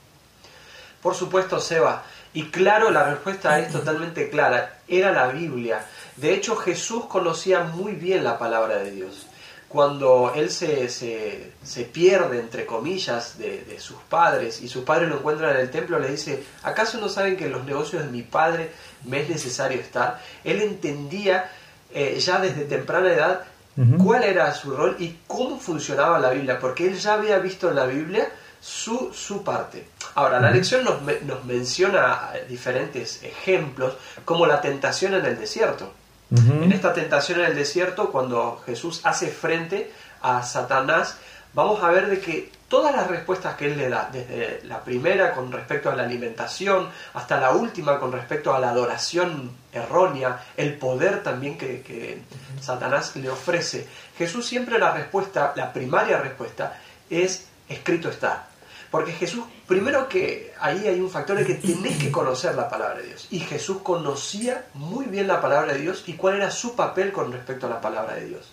Por 1.02 1.14
supuesto, 1.14 1.60
Seba. 1.60 2.04
Y 2.32 2.50
claro, 2.50 2.90
la 2.90 3.04
respuesta 3.04 3.58
es 3.58 3.72
totalmente 3.72 4.30
clara. 4.30 4.80
Era 4.86 5.12
la 5.12 5.28
Biblia. 5.28 5.84
De 6.16 6.34
hecho, 6.34 6.56
Jesús 6.56 7.06
conocía 7.06 7.62
muy 7.62 7.92
bien 7.92 8.24
la 8.24 8.38
palabra 8.38 8.76
de 8.78 8.90
Dios 8.90 9.28
cuando 9.68 10.32
él 10.34 10.50
se, 10.50 10.88
se, 10.88 11.52
se 11.62 11.84
pierde, 11.84 12.40
entre 12.40 12.64
comillas, 12.64 13.36
de, 13.38 13.64
de, 13.64 13.78
sus 13.78 13.98
padres 14.08 14.62
y 14.62 14.68
sus 14.68 14.82
padres 14.82 15.10
lo 15.10 15.16
encuentran 15.16 15.54
en 15.54 15.60
el 15.60 15.70
templo, 15.70 15.98
le 15.98 16.08
dice, 16.08 16.42
¿acaso 16.62 16.98
no 16.98 17.08
saben 17.10 17.36
que 17.36 17.44
en 17.44 17.52
los 17.52 17.64
negocios 17.64 18.02
de 18.02 18.10
mi 18.10 18.22
padre 18.22 18.72
me 19.04 19.20
es 19.20 19.28
necesario 19.28 19.78
estar? 19.78 20.22
Él 20.42 20.62
entendía 20.62 21.50
eh, 21.92 22.18
ya 22.18 22.40
desde 22.40 22.64
temprana 22.64 23.12
edad 23.12 23.42
uh 23.76 23.82
-huh. 23.82 24.02
cuál 24.02 24.24
era 24.24 24.52
su 24.54 24.70
rol 24.70 24.96
y 24.98 25.18
cómo 25.26 25.60
funcionaba 25.60 26.18
la 26.18 26.30
Biblia, 26.30 26.58
porque 26.58 26.86
él 26.86 26.98
ya 26.98 27.14
había 27.14 27.38
visto 27.38 27.68
en 27.68 27.76
la 27.76 27.84
Biblia 27.84 28.30
su, 28.60 29.12
su 29.12 29.42
parte. 29.42 29.88
Ahora, 30.14 30.40
la 30.40 30.50
lección 30.50 30.84
nos, 30.84 31.00
nos 31.22 31.44
menciona 31.44 32.30
diferentes 32.48 33.22
ejemplos, 33.22 33.94
como 34.24 34.46
la 34.46 34.60
tentación 34.60 35.14
en 35.14 35.24
el 35.24 35.38
desierto. 35.38 35.92
Uh 36.30 36.36
-huh. 36.36 36.64
En 36.64 36.72
esta 36.72 36.92
tentación 36.92 37.40
en 37.40 37.46
el 37.46 37.54
desierto, 37.54 38.10
cuando 38.10 38.62
Jesús 38.66 39.00
hace 39.04 39.28
frente 39.28 39.90
a 40.20 40.42
Satanás, 40.42 41.16
vamos 41.54 41.82
a 41.82 41.88
ver 41.90 42.08
de 42.08 42.20
que 42.20 42.52
todas 42.68 42.94
las 42.94 43.06
respuestas 43.08 43.56
que 43.56 43.66
él 43.66 43.78
le 43.78 43.88
da, 43.88 44.10
desde 44.12 44.60
la 44.64 44.84
primera 44.84 45.32
con 45.32 45.50
respecto 45.50 45.90
a 45.90 45.94
la 45.94 46.02
alimentación 46.02 46.88
hasta 47.14 47.40
la 47.40 47.52
última 47.52 47.98
con 47.98 48.12
respecto 48.12 48.54
a 48.54 48.58
la 48.58 48.70
adoración 48.70 49.52
errónea, 49.72 50.44
el 50.56 50.76
poder 50.76 51.22
también 51.22 51.56
que, 51.56 51.80
que 51.80 52.20
Satanás 52.60 53.16
le 53.16 53.30
ofrece, 53.30 53.86
Jesús 54.18 54.46
siempre 54.46 54.78
la 54.78 54.92
respuesta, 54.92 55.54
la 55.56 55.72
primaria 55.72 56.18
respuesta 56.18 56.78
es 57.08 57.46
escrito 57.68 58.10
está. 58.10 58.47
Porque 58.90 59.12
Jesús, 59.12 59.44
primero 59.66 60.08
que 60.08 60.54
ahí 60.60 60.86
hay 60.86 61.00
un 61.00 61.10
factor 61.10 61.36
de 61.36 61.44
que 61.44 61.54
tenés 61.54 61.98
que 61.98 62.10
conocer 62.10 62.54
la 62.54 62.68
palabra 62.68 62.98
de 62.98 63.08
Dios. 63.08 63.28
Y 63.30 63.40
Jesús 63.40 63.78
conocía 63.82 64.66
muy 64.74 65.06
bien 65.06 65.28
la 65.28 65.40
palabra 65.40 65.74
de 65.74 65.80
Dios 65.80 66.04
y 66.06 66.14
cuál 66.14 66.36
era 66.36 66.50
su 66.50 66.74
papel 66.74 67.12
con 67.12 67.30
respecto 67.30 67.66
a 67.66 67.70
la 67.70 67.80
palabra 67.80 68.14
de 68.14 68.26
Dios. 68.26 68.52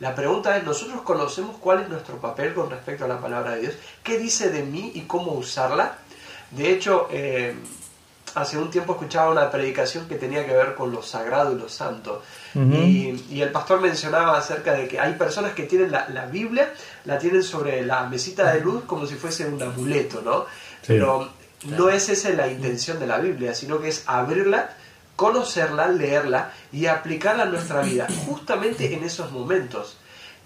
La 0.00 0.14
pregunta 0.14 0.56
es, 0.56 0.64
¿nosotros 0.64 1.02
conocemos 1.02 1.56
cuál 1.58 1.82
es 1.82 1.88
nuestro 1.88 2.16
papel 2.16 2.54
con 2.54 2.70
respecto 2.70 3.04
a 3.04 3.08
la 3.08 3.20
palabra 3.20 3.52
de 3.52 3.60
Dios? 3.60 3.74
¿Qué 4.02 4.18
dice 4.18 4.50
de 4.50 4.62
mí 4.62 4.92
y 4.94 5.02
cómo 5.02 5.32
usarla? 5.32 5.98
De 6.50 6.70
hecho, 6.70 7.08
eh, 7.10 7.54
hace 8.34 8.58
un 8.58 8.70
tiempo 8.70 8.94
escuchaba 8.94 9.30
una 9.30 9.50
predicación 9.50 10.06
que 10.08 10.16
tenía 10.16 10.44
que 10.44 10.52
ver 10.52 10.74
con 10.74 10.92
lo 10.92 11.02
sagrado 11.02 11.52
y 11.52 11.58
lo 11.58 11.68
santo. 11.68 12.22
y, 12.54 13.40
el 13.40 13.50
pastor 13.50 13.80
mencionaba 13.80 14.38
acerca 14.38 14.72
de 14.72 14.88
que 14.88 14.98
hay 14.98 15.14
personas 15.14 15.52
que 15.52 15.64
tienen 15.64 15.92
la, 15.92 16.26
Biblia, 16.26 16.72
la 17.04 17.18
tienen 17.18 17.42
sobre 17.42 17.84
la 17.84 18.06
mesita 18.08 18.52
de 18.52 18.60
luz 18.60 18.84
como 18.84 19.06
si 19.06 19.14
fuese 19.14 19.46
un 19.46 19.62
amuleto, 19.62 20.22
¿no? 20.22 20.46
Pero 20.86 21.30
no 21.64 21.88
es 21.88 22.08
esa 22.08 22.30
la 22.30 22.48
intención 22.48 22.98
de 22.98 23.06
la 23.06 23.18
Biblia, 23.18 23.54
sino 23.54 23.80
que 23.80 23.88
es 23.88 24.04
abrirla, 24.06 24.76
conocerla, 25.16 25.88
leerla 25.88 26.52
y 26.72 26.86
aplicarla 26.86 27.44
a 27.44 27.46
nuestra 27.46 27.82
vida, 27.82 28.06
justamente 28.26 28.94
en 28.94 29.04
esos 29.04 29.30
momentos. 29.30 29.96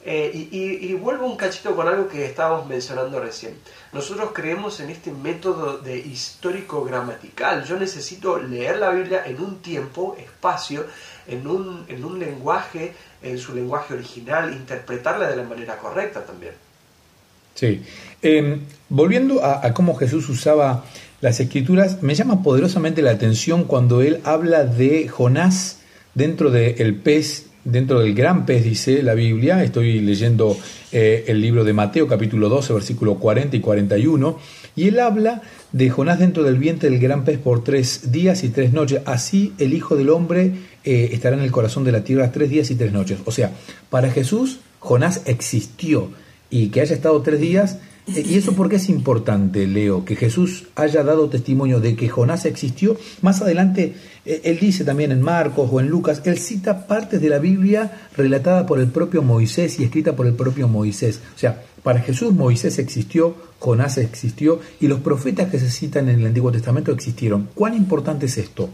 Eh, 0.05 0.49
y, 0.53 0.95
vuelvo 0.95 1.27
un 1.27 1.37
cachito 1.37 1.75
con 1.75 1.89
algo 1.89 2.09
que 2.09 2.25
estábamos 2.25 2.67
mencionando 2.67 3.21
recién. 3.21 3.55
Nosotros 3.93 4.31
creemos 4.33 4.79
en 4.81 4.91
este 4.91 5.11
método 5.11 5.79
de 5.79 5.99
histórico 5.99 6.85
gramatical. 6.85 7.65
Yo 7.65 7.79
necesito 7.79 8.39
leer 8.39 8.79
la 8.79 8.91
Biblia 8.91 9.25
en 9.27 9.41
un 9.41 9.59
tiempo, 9.61 10.17
espacio, 10.19 10.87
en 11.27 11.47
un, 11.47 11.85
en 11.89 12.05
un 12.05 12.19
lenguaje, 12.19 12.95
en 13.23 13.39
su 13.39 13.55
lenguaje 13.55 13.95
original, 13.95 14.53
interpretarla 14.53 15.29
de 15.29 15.37
la 15.37 15.43
manera 15.43 15.77
correcta 15.77 16.25
también. 16.25 16.55
Sí. 17.55 17.83
Em, 18.23 18.61
volviendo 18.89 19.45
a, 19.45 19.75
cómo 19.75 19.97
Jesús 19.97 20.29
usaba 20.29 20.85
las 21.21 21.41
escrituras, 21.41 22.03
me 22.03 22.15
llama 22.15 22.43
poderosamente 22.43 23.03
la 23.03 23.11
atención 23.11 23.65
cuando 23.65 24.01
él 24.01 24.21
habla 24.23 24.65
de 24.65 25.09
Jonás 25.09 25.81
dentro 26.15 26.51
del 26.51 26.95
pez 26.95 27.47
dentro 27.71 28.01
del 28.01 28.15
gran 28.15 28.47
pez, 28.47 28.65
dice 28.65 29.03
la 29.03 29.15
Biblia, 29.15 29.63
estoy 29.63 30.01
leyendo 30.01 30.57
eh, 30.91 31.25
el 31.29 31.41
libro 31.41 31.65
de 31.65 31.73
Mateo 31.73 32.09
capítulo 32.09 32.49
12, 32.49 32.73
versículo 32.73 33.17
40 33.17 33.57
y 33.57 33.61
41, 33.61 34.39
y 34.75 34.89
él 34.89 35.01
habla 35.01 35.43
de 35.73 35.91
Jonás 35.91 36.19
dentro 36.19 36.45
del 36.45 36.57
vientre 36.57 36.89
del 36.89 36.99
gran 36.99 37.25
pez 37.25 37.39
por 37.39 37.63
tres 37.63 38.11
días 38.11 38.43
y 38.43 38.49
tres 38.49 38.73
noches. 38.73 39.03
Así 39.05 39.53
el 39.59 39.75
Hijo 39.75 39.97
del 39.97 40.09
Hombre 40.09 40.53
eh, 40.85 41.11
estará 41.13 41.37
en 41.37 41.43
el 41.43 41.51
corazón 41.51 41.85
de 41.85 41.93
la 41.93 42.05
tierra 42.05 42.33
tres 42.33 42.49
días 42.49 42.71
y 42.71 42.75
tres 42.75 42.93
noches. 42.93 43.19
O 43.27 43.33
sea, 43.33 43.53
para 43.91 44.11
Jesús 44.11 44.61
Jonás 44.79 45.23
existió 45.27 46.11
y 46.51 46.69
que 46.69 46.81
haya 46.81 46.95
estado 46.95 47.21
tres 47.21 47.41
días 47.41 47.79
¿Y 48.15 48.39
eso 48.39 48.55
por 48.55 48.71
qué 48.71 48.77
es 48.77 48.89
importante, 48.89 49.67
Leo? 49.67 50.05
Que 50.05 50.17
Jesús 50.17 50.65
haya 50.77 51.03
dado 51.05 51.29
testimonio 51.29 51.79
de 51.79 51.95
que 51.95 52.09
Jonás 52.09 52.47
existió. 52.47 52.97
Más 53.21 53.43
adelante, 53.43 53.95
eh, 54.25 54.41
él 54.45 54.59
dice 54.59 54.85
también 54.85 55.13
en 55.13 55.21
Marcos 55.21 55.69
o 55.71 55.79
en 55.79 55.89
Lucas, 55.89 56.23
él 56.25 56.39
cita 56.39 56.87
partes 56.87 57.21
de 57.21 57.29
la 57.29 57.39
Biblia 57.39 58.09
relatada 58.17 58.65
por 58.65 58.81
el 58.81 58.89
propio 58.89 59.23
Moisés 59.23 59.79
y 59.79 59.85
escrita 59.85 60.17
por 60.17 60.27
el 60.27 60.33
propio 60.33 60.69
Moisés. 60.69 61.21
O 61.37 61.39
sea, 61.39 61.63
para 61.83 62.01
Jesús 62.01 62.33
Moisés 62.33 62.79
existió, 62.79 63.35
Jonás 63.59 63.99
existió 63.99 64.59
y 64.81 64.89
los 64.89 65.01
profetas 65.01 65.51
que 65.51 65.59
se 65.59 65.71
citan 65.71 66.09
en 66.09 66.21
el 66.21 66.27
Antiguo 66.29 66.51
Testamento 66.51 66.93
existieron. 66.93 67.51
¿Cuán 67.55 67.75
importante 67.75 68.25
es 68.25 68.39
esto? 68.39 68.71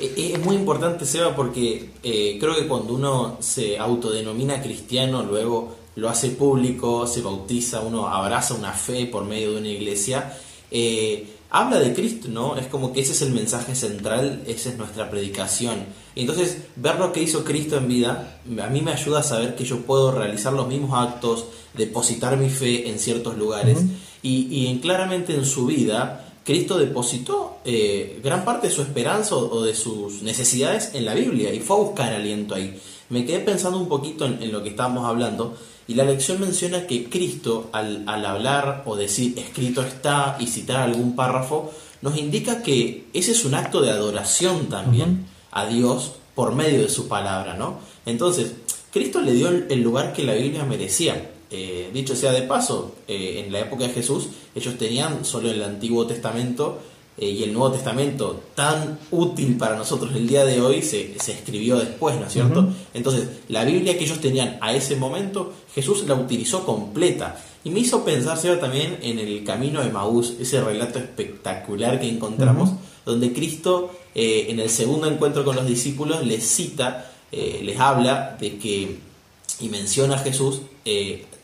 Eh, 0.00 0.32
es 0.34 0.44
muy 0.44 0.56
importante, 0.56 1.06
Seba, 1.06 1.36
porque 1.36 1.90
creo 2.02 2.56
que 2.56 2.66
cuando 2.66 2.94
uno 2.94 3.36
se 3.40 3.78
autodenomina 3.78 4.60
cristiano, 4.60 5.22
luego 5.22 5.85
lo 5.96 6.08
hace 6.08 6.30
público, 6.30 7.06
se 7.06 7.22
bautiza, 7.22 7.80
uno 7.80 8.06
abraza 8.06 8.54
una 8.54 8.72
fe 8.72 9.06
por 9.06 9.24
medio 9.24 9.52
de 9.52 9.58
una 9.58 9.68
iglesia, 9.68 10.38
eh, 10.70 11.26
habla 11.50 11.80
de 11.80 11.92
Cristo, 11.94 12.28
¿no? 12.28 12.56
Es 12.56 12.66
como 12.66 12.92
que 12.92 13.00
ese 13.00 13.12
es 13.12 13.22
el 13.22 13.32
mensaje 13.32 13.74
central, 13.74 14.44
esa 14.46 14.70
es 14.70 14.78
nuestra 14.78 15.10
predicación. 15.10 15.86
Entonces, 16.14 16.58
ver 16.76 16.98
lo 16.98 17.12
que 17.12 17.22
hizo 17.22 17.44
Cristo 17.44 17.76
en 17.76 17.88
vida, 17.88 18.40
a 18.62 18.66
mí 18.68 18.80
me 18.82 18.92
ayuda 18.92 19.20
a 19.20 19.22
saber 19.22 19.56
que 19.56 19.64
yo 19.64 19.80
puedo 19.80 20.12
realizar 20.12 20.52
los 20.52 20.68
mismos 20.68 20.92
actos, 20.94 21.46
depositar 21.74 22.36
mi 22.36 22.50
fe 22.50 22.88
en 22.88 22.98
ciertos 22.98 23.36
lugares. 23.36 23.78
y, 24.22 24.48
y 24.50 24.78
claramente 24.80 25.34
en 25.34 25.44
su 25.44 25.66
vida, 25.66 26.26
Cristo 26.46 26.78
depositó 26.78 27.58
eh, 27.64 28.20
gran 28.22 28.44
parte 28.44 28.68
de 28.68 28.72
su 28.72 28.80
esperanza 28.80 29.34
o 29.34 29.64
de 29.64 29.74
sus 29.74 30.22
necesidades 30.22 30.90
en 30.94 31.04
la 31.04 31.12
Biblia 31.12 31.52
y 31.52 31.58
fue 31.58 31.76
a 31.76 31.80
buscar 31.80 32.12
aliento 32.12 32.54
ahí. 32.54 32.80
Me 33.08 33.24
quedé 33.24 33.40
pensando 33.40 33.78
un 33.78 33.88
poquito 33.88 34.24
en, 34.26 34.42
en 34.42 34.52
lo 34.52 34.62
que 34.62 34.70
estábamos 34.70 35.06
hablando 35.08 35.56
y 35.88 35.94
la 35.94 36.04
lección 36.04 36.40
menciona 36.40 36.86
que 36.86 37.08
Cristo, 37.08 37.70
al, 37.72 38.08
hablar 38.08 38.82
o 38.86 38.96
decir 38.96 39.38
escrito 39.38 39.82
está 39.82 40.36
y 40.40 40.48
citar 40.48 40.80
algún 40.80 41.14
párrafo, 41.14 41.72
nos 42.02 42.16
indica 42.16 42.62
que 42.62 43.06
ese 43.12 43.32
es 43.32 43.44
un 43.44 43.54
acto 43.54 43.80
de 43.80 43.90
adoración 43.90 44.68
también 44.68 45.26
a 45.52 45.66
Dios 45.66 46.12
por 46.34 46.54
medio 46.54 46.82
de 46.82 46.88
su 46.88 47.06
palabra, 47.06 47.54
¿no? 47.54 47.78
Entonces, 48.04 48.52
Cristo 48.92 49.20
le 49.20 49.32
dio 49.32 49.48
el, 49.48 49.80
lugar 49.80 50.12
que 50.12 50.24
la 50.24 50.34
Biblia 50.34 50.64
merecía. 50.64 51.30
Eh, 51.50 51.90
dicho 51.94 52.16
sea 52.16 52.32
de 52.32 52.42
paso, 52.42 52.96
eh, 53.06 53.44
en 53.46 53.52
la 53.52 53.60
época 53.60 53.86
de 53.86 53.94
Jesús, 53.94 54.28
ellos 54.56 54.76
tenían 54.76 55.24
solo 55.24 55.50
el 55.50 55.62
Antiguo 55.62 56.06
Testamento 56.06 56.80
eh, 57.18 57.30
y 57.30 57.44
el 57.44 57.54
Nuevo 57.54 57.72
Testamento 57.72 58.42
tan 58.54 58.98
útil 59.10 59.56
para 59.56 59.74
nosotros 59.74 60.14
el 60.14 60.28
día 60.28 60.44
de 60.44 60.60
hoy 60.60 60.82
se, 60.82 61.16
escribió 61.16 61.78
después, 61.78 62.16
¿no 62.16 62.26
es 62.26 62.32
cierto? 62.32 62.68
Entonces, 62.92 63.28
la 63.48 63.64
Biblia 63.64 63.96
que 63.96 64.04
ellos 64.04 64.20
tenían 64.20 64.58
a 64.60 64.74
ese 64.74 64.96
momento, 64.96 65.54
Jesús 65.74 66.04
la 66.06 66.14
utilizó 66.14 66.66
completa. 66.66 67.42
Y 67.64 67.70
me 67.70 67.80
hizo 67.80 68.04
pensar, 68.04 68.38
también 68.60 68.98
en 69.02 69.18
el 69.18 69.44
camino 69.44 69.82
de 69.82 69.90
Maús, 69.90 70.34
ese 70.38 70.60
relato 70.60 70.98
espectacular 70.98 71.98
que 71.98 72.08
encontramos, 72.08 72.72
donde 73.06 73.32
Cristo, 73.32 73.90
eh, 74.14 74.48
en 74.50 74.60
el 74.60 74.68
segundo 74.68 75.08
encuentro 75.08 75.42
con 75.44 75.56
los 75.56 75.66
discípulos, 75.66 76.24
les 76.24 76.46
cita, 76.46 77.10
eh, 77.32 77.60
les 77.64 77.80
habla 77.80 78.36
de 78.38 78.58
que, 78.58 78.98
y 79.60 79.68
menciona 79.70 80.16
a 80.16 80.18
Jesús, 80.18 80.60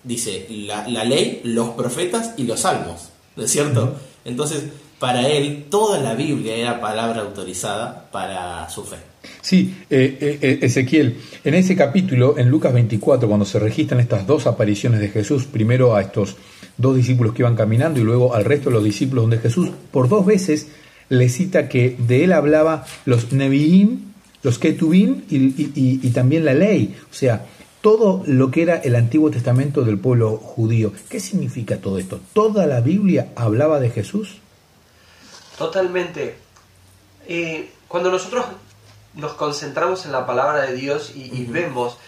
dice, 0.05 0.47
la, 0.50 0.87
la, 0.87 1.05
ley, 1.05 1.41
los 1.45 1.71
profetas 1.71 2.35
y 2.37 2.45
los 2.45 2.61
salmos, 2.61 3.09
¿no 3.37 3.45
es 3.45 3.50
cierto? 3.50 3.97
Entonces, 4.25 4.64
para 5.03 5.27
él 5.27 5.65
toda 5.69 5.99
la 5.99 6.15
Biblia 6.15 6.55
era 6.55 6.81
palabra 6.81 7.23
autorizada 7.23 8.09
para 8.13 8.71
su 8.71 8.85
fe. 8.85 8.99
Sí, 9.41 9.75
eh, 9.91 10.17
eh, 10.21 10.39
eh, 10.41 10.59
Ezequiel, 10.63 11.19
en 11.43 11.55
ese 11.55 11.75
capítulo, 11.75 12.39
en 12.39 12.49
Lucas 12.49 12.73
24, 12.73 13.27
cuando 13.27 13.45
se 13.45 13.59
registran 13.59 13.99
estas 13.99 14.29
dos 14.29 14.47
apariciones 14.47 15.01
de 15.01 15.09
Jesús, 15.09 15.47
primero 15.47 15.97
a 15.97 16.03
estos 16.03 16.37
dos 16.77 16.95
discípulos 16.95 17.35
que 17.35 17.43
iban 17.43 17.57
caminando 17.57 17.99
y 17.99 18.05
luego 18.05 18.33
al 18.33 18.45
resto 18.45 18.71
de 18.71 18.77
los 18.77 18.85
discípulos 18.85 19.25
donde 19.25 19.39
Jesús 19.39 19.71
por 19.91 20.09
dos 20.09 20.25
veces 20.25 20.69
le 21.09 21.29
cita 21.29 21.69
que 21.69 21.97
de 21.99 22.23
él 22.23 22.33
hablaba 22.33 22.87
los 23.05 23.33
Nevi'im, 23.33 24.13
los 24.45 24.61
Ketubim 24.61 25.23
y, 25.29 25.53
y 25.75 26.11
también 26.11 26.45
la 26.45 26.55
ley, 26.55 26.95
o 27.11 27.15
sea, 27.15 27.47
todo 27.81 28.23
lo 28.25 28.53
que 28.53 28.63
era 28.63 28.77
el 28.77 28.95
Antiguo 28.95 29.33
Testamento 29.33 29.83
del 29.83 29.99
pueblo 29.99 30.37
judío. 30.37 30.93
¿Qué 31.09 31.19
significa 31.19 31.79
todo 31.79 31.99
esto? 31.99 32.21
¿Toda 32.35 32.69
la 32.69 32.81
Biblia 32.81 33.33
hablaba 33.35 33.81
de 33.81 33.91
Jesús? 33.91 34.42
Totalmente. 35.57 36.39
cuando 37.89 38.11
nosotros 38.11 38.47
nos 39.15 39.35
concentramos 39.35 40.07
en 40.07 40.13
la 40.13 40.27
palabra 40.27 40.63
de 40.63 40.75
Dios 40.75 41.13
y, 41.15 41.45
vemos, 41.45 41.99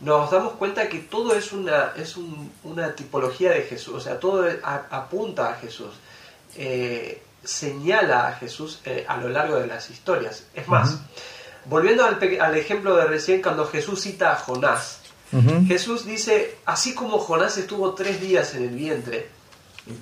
nos 0.00 0.30
damos 0.30 0.54
cuenta 0.54 0.88
que 0.88 0.98
todo 0.98 1.34
es 1.34 1.52
una, 1.52 1.92
es 1.96 2.16
una 2.62 2.94
tipología 2.94 3.50
de 3.50 3.62
Jesús, 3.62 3.94
o 3.94 4.00
sea, 4.00 4.18
todo 4.18 4.46
apunta 4.62 5.50
a 5.50 5.54
Jesús, 5.54 5.94
eh, 6.56 7.22
señala 7.42 8.28
a 8.28 8.32
Jesús 8.34 8.80
eh, 8.84 9.04
a 9.06 9.18
lo 9.18 9.28
largo 9.28 9.56
de 9.56 9.66
las 9.66 9.90
historias. 9.90 10.46
Es 10.54 10.66
más, 10.68 10.98
volviendo 11.66 12.04
al, 12.04 12.18
al, 12.40 12.56
ejemplo 12.56 12.96
de 12.96 13.04
recién, 13.04 13.42
cuando 13.42 13.66
Jesús 13.66 14.00
cita 14.00 14.32
a 14.32 14.36
Jonás, 14.36 15.00
Jesús 15.66 16.06
dice, 16.06 16.58
así 16.64 16.94
como 16.94 17.18
Jonás 17.18 17.58
estuvo 17.58 17.92
tres 17.94 18.20
días 18.20 18.54
en 18.54 18.62
el 18.62 18.76
vientre, 18.76 19.28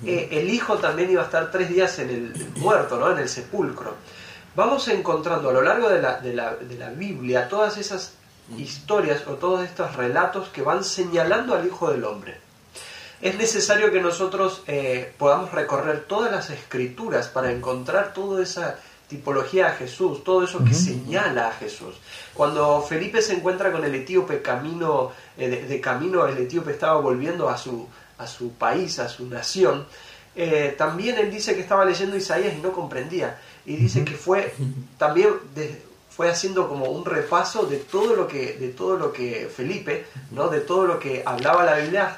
eh, 0.05 0.29
el 0.31 0.49
hijo 0.49 0.77
también 0.77 1.11
iba 1.11 1.21
a 1.21 1.25
estar 1.25 1.51
tres 1.51 1.69
días 1.69 1.99
en 1.99 2.09
el 2.09 2.33
muerto, 2.57 2.97
¿no? 2.97 3.11
en 3.11 3.19
el 3.19 3.29
sepulcro. 3.29 3.95
Vamos 4.55 4.87
encontrando 4.87 5.49
a 5.49 5.53
lo 5.53 5.61
largo 5.61 5.89
de 5.89 6.01
la, 6.01 6.19
de 6.19 6.33
la, 6.33 6.55
de 6.55 6.77
la 6.77 6.89
Biblia 6.89 7.49
todas 7.49 7.77
esas 7.77 8.13
historias 8.57 9.27
o 9.27 9.33
todos 9.33 9.63
estos 9.63 9.95
relatos 9.95 10.49
que 10.49 10.61
van 10.61 10.83
señalando 10.83 11.55
al 11.55 11.65
Hijo 11.65 11.91
del 11.91 12.03
Hombre. 12.03 12.37
Es 13.21 13.37
necesario 13.37 13.91
que 13.91 14.01
nosotros 14.01 14.63
eh, 14.67 15.13
podamos 15.17 15.51
recorrer 15.51 16.03
todas 16.07 16.31
las 16.31 16.49
escrituras 16.49 17.29
para 17.29 17.51
encontrar 17.51 18.13
toda 18.13 18.43
esa 18.43 18.77
tipología 19.07 19.67
a 19.67 19.71
Jesús, 19.71 20.23
todo 20.23 20.43
eso 20.43 20.63
que 20.63 20.73
señala 20.73 21.47
a 21.47 21.51
Jesús. 21.51 21.95
Cuando 22.33 22.81
Felipe 22.81 23.21
se 23.21 23.33
encuentra 23.33 23.71
con 23.71 23.83
el 23.85 23.95
etíope 23.95 24.41
camino, 24.41 25.11
eh, 25.37 25.65
de, 25.67 25.81
camino 25.81 26.25
el 26.27 26.37
etíope 26.37 26.71
estaba 26.71 26.99
volviendo 26.99 27.47
a 27.47 27.57
su, 27.57 27.87
a 28.17 28.27
su 28.27 28.53
país, 28.53 28.99
a 28.99 29.09
su 29.09 29.27
nación, 29.27 29.85
eh, 30.35 30.73
también 30.77 31.17
él 31.17 31.31
dice 31.31 31.55
que 31.55 31.61
estaba 31.61 31.85
leyendo 31.85 32.15
Isaías 32.17 32.53
y 32.55 32.61
no 32.61 32.71
comprendía. 32.71 33.39
Y 33.65 33.75
dice 33.75 34.03
que 34.03 34.15
fue 34.15 34.53
también 34.97 35.29
fue 36.15 36.29
haciendo 36.29 36.69
como 36.69 36.85
un 36.85 37.05
repaso 37.05 37.65
de 37.65 37.77
todo 37.77 38.15
lo 38.15 38.27
que, 38.27 38.53
de 38.53 38.69
todo 38.69 38.97
lo 38.97 39.11
que 39.11 39.49
Felipe, 39.55 40.05
¿no? 40.31 40.47
de 40.47 40.61
todo 40.61 40.85
lo 40.85 40.99
que 40.99 41.23
hablaba 41.25 41.63
la 41.63 41.77
Biblia 41.77 42.17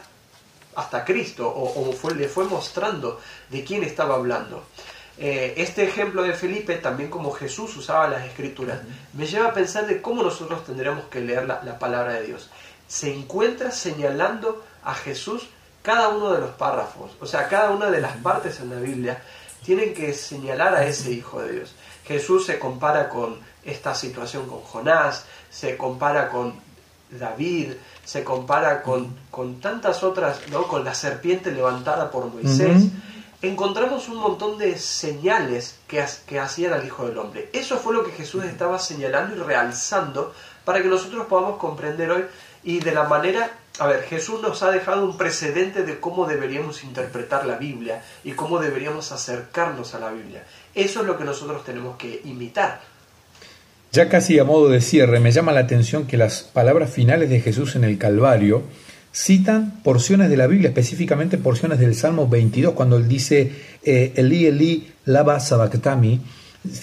hasta 0.75 1.05
Cristo, 1.05 1.47
o, 1.47 1.93
fue, 1.93 2.13
le 2.15 2.27
fue 2.27 2.43
mostrando 2.43 3.21
de 3.49 3.63
quién 3.63 3.83
estaba 3.83 4.15
hablando. 4.15 4.65
Eh, 5.17 5.53
este 5.55 5.85
ejemplo 5.85 6.23
de 6.23 6.33
Felipe, 6.33 6.75
también 6.75 7.09
como 7.09 7.31
Jesús 7.31 7.77
usaba 7.77 8.09
las 8.09 8.25
escrituras, 8.25 8.81
me 9.13 9.25
lleva 9.25 9.47
a 9.47 9.53
pensar 9.53 9.87
de 9.87 10.01
cómo 10.01 10.21
nosotros 10.23 10.65
tendremos 10.65 11.05
que 11.05 11.21
leer 11.21 11.45
la, 11.45 11.79
palabra 11.79 12.15
de 12.15 12.27
Dios. 12.27 12.49
Se 12.89 13.13
encuentra 13.13 13.71
señalando 13.71 14.61
a 14.83 14.93
Jesús 14.93 15.47
cada 15.86 16.10
uno 16.10 16.34
de 16.34 16.42
los 16.42 16.51
párrafos, 16.51 17.12
o 17.22 17.25
sea, 17.25 17.48
cada 17.48 17.70
una 17.72 17.89
de 17.89 18.01
las 18.01 18.18
partes 18.18 18.60
en 18.60 18.72
la 18.72 18.80
Biblia 18.80 19.22
tienen 19.63 19.94
que 19.94 20.13
señalar 20.13 20.75
a 20.75 20.86
ese 20.86 21.12
Hijo 21.12 21.42
de 21.42 21.54
Dios. 21.54 21.75
Jesús 22.06 22.46
se 22.46 22.60
compara 22.60 23.08
con 23.08 23.38
esta 23.63 23.96
situación 23.96 24.48
con 24.48 24.62
Jonás, 24.62 25.25
se 25.50 25.77
compara 25.77 26.30
con 26.30 26.54
David, 27.12 27.74
se 28.04 28.24
compara 28.24 28.82
con, 28.82 29.15
con 29.32 29.62
tantas 29.62 30.04
otras, 30.04 30.39
¿no? 30.50 30.68
con 30.68 30.84
la 30.84 30.94
serpiente 30.94 31.51
levantada 31.51 32.12
por 32.12 32.25
Moisés 32.25 32.89
encontramos 33.48 34.08
un 34.10 34.18
montón 34.18 34.58
de 34.58 34.77
señales 34.77 35.77
que, 35.88 36.04
que 36.25 36.39
hacían 36.39 36.74
al 36.74 36.86
Hijo 36.86 37.08
del 37.08 37.18
Hombre. 37.18 37.50
Eso 37.54 37.77
fue 37.77 37.94
lo 37.94 38.04
que 38.04 38.12
Jesús 38.12 38.44
estaba 38.46 38.80
señalando 38.80 39.36
y 39.36 39.39
realzando 39.39 40.34
para 40.63 40.82
que 40.82 40.88
nosotros 40.88 41.27
podamos 41.27 41.58
comprender 41.58 42.12
hoy 42.12 42.25
y 42.65 42.79
de 42.79 42.91
la 42.91 43.03
manera, 43.03 43.51
a 43.79 43.88
ver, 43.88 44.01
Jesús 44.03 44.41
nos 44.41 44.63
ha 44.63 44.72
dejado 44.72 45.05
un 45.05 45.17
precedente 45.17 45.84
de 45.84 46.00
cómo 46.00 46.25
deberíamos 46.25 46.84
interpretar 46.84 47.45
la 47.45 47.57
Biblia 47.57 48.03
y 48.24 48.31
cómo 48.31 48.60
deberíamos 48.60 49.12
acercarnos 49.12 49.93
a 49.93 50.00
la 50.00 50.12
Biblia. 50.12 50.43
Eso 50.74 51.01
es 51.01 51.07
lo 51.07 51.17
que 51.17 51.24
nosotros 51.24 51.63
tenemos 51.63 51.95
que 51.95 52.22
imitar. 52.25 52.81
Ya 53.91 54.10
casi 54.10 54.39
a 54.39 54.43
modo 54.43 54.67
de 54.67 54.81
cierre, 54.81 55.19
me 55.19 55.31
llama 55.31 55.51
la 55.51 55.62
atención 55.62 56.07
que 56.07 56.17
las 56.17 56.41
palabras 56.41 56.89
finales 56.89 57.29
de 57.29 57.39
Jesús 57.39 57.75
en 57.75 57.84
el 57.84 57.98
Calvario, 58.00 58.63
citan 59.13 59.81
porciones 59.84 60.29
de 60.29 60.36
la 60.36 60.48
Biblia, 60.48 60.69
específicamente 60.69 61.38
porciones 61.38 61.79
del 61.79 61.95
Salmo 61.95 62.27
22, 62.27 62.74
cuando 62.74 62.98
él 62.98 63.07
dice 63.07 63.53
eh, 63.84 64.12
Eli 64.15 64.48
Eli 64.48 64.91
lava 65.05 65.39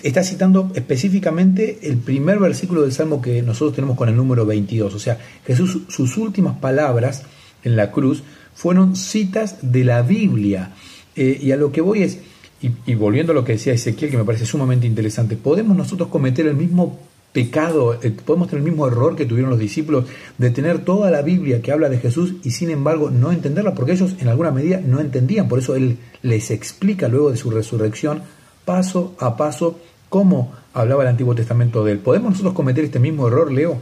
está 0.02 0.22
citando 0.22 0.70
específicamente 0.74 1.78
el 1.82 1.98
primer 1.98 2.38
versículo 2.38 2.82
del 2.82 2.92
Salmo 2.92 3.20
que 3.20 3.42
nosotros 3.42 3.74
tenemos 3.74 3.96
con 3.96 4.08
el 4.08 4.16
número 4.16 4.46
22. 4.46 4.94
O 4.94 4.98
sea, 4.98 5.18
Jesús, 5.46 5.82
sus 5.88 6.16
últimas 6.16 6.58
palabras 6.58 7.22
en 7.64 7.76
la 7.76 7.90
cruz 7.90 8.22
fueron 8.54 8.96
citas 8.96 9.58
de 9.62 9.84
la 9.84 10.02
Biblia. 10.02 10.72
Eh, 11.16 11.38
y 11.42 11.52
a 11.52 11.56
lo 11.56 11.72
que 11.72 11.80
voy 11.80 12.02
es, 12.02 12.18
y, 12.60 12.94
volviendo 12.94 13.32
a 13.32 13.34
lo 13.34 13.44
que 13.44 13.52
decía 13.52 13.72
Ezequiel, 13.72 14.10
que 14.10 14.16
me 14.16 14.24
parece 14.24 14.46
sumamente 14.46 14.86
interesante, 14.86 15.36
podemos 15.36 15.76
nosotros 15.76 16.08
cometer 16.08 16.46
el 16.46 16.54
mismo 16.54 16.98
pecado, 17.32 17.98
eh, 18.02 18.10
podemos 18.10 18.48
tener 18.48 18.64
el 18.64 18.70
mismo 18.70 18.86
error 18.86 19.16
que 19.16 19.26
tuvieron 19.26 19.50
los 19.50 19.58
discípulos 19.58 20.04
de 20.38 20.50
tener 20.50 20.84
toda 20.84 21.10
la 21.10 21.22
Biblia 21.22 21.62
que 21.62 21.72
habla 21.72 21.88
de 21.88 21.98
Jesús 21.98 22.34
y 22.44 22.50
sin 22.50 22.70
embargo 22.70 23.10
no 23.10 23.32
entenderla, 23.32 23.74
porque 23.74 23.92
ellos 23.92 24.14
en 24.20 24.28
alguna 24.28 24.50
medida 24.50 24.80
no 24.84 25.00
entendían, 25.00 25.48
por 25.48 25.58
eso 25.58 25.74
Él 25.74 25.98
les 26.22 26.50
explica 26.50 27.08
luego 27.08 27.30
de 27.30 27.36
su 27.36 27.50
resurrección 27.50 28.22
paso 28.64 29.14
a 29.18 29.36
paso 29.36 29.78
cómo 30.08 30.52
hablaba 30.74 31.02
el 31.02 31.08
Antiguo 31.08 31.34
Testamento 31.34 31.84
de 31.84 31.92
Él. 31.92 31.98
¿Podemos 31.98 32.32
nosotros 32.32 32.54
cometer 32.54 32.84
este 32.84 32.98
mismo 32.98 33.28
error, 33.28 33.52
Leo? 33.52 33.80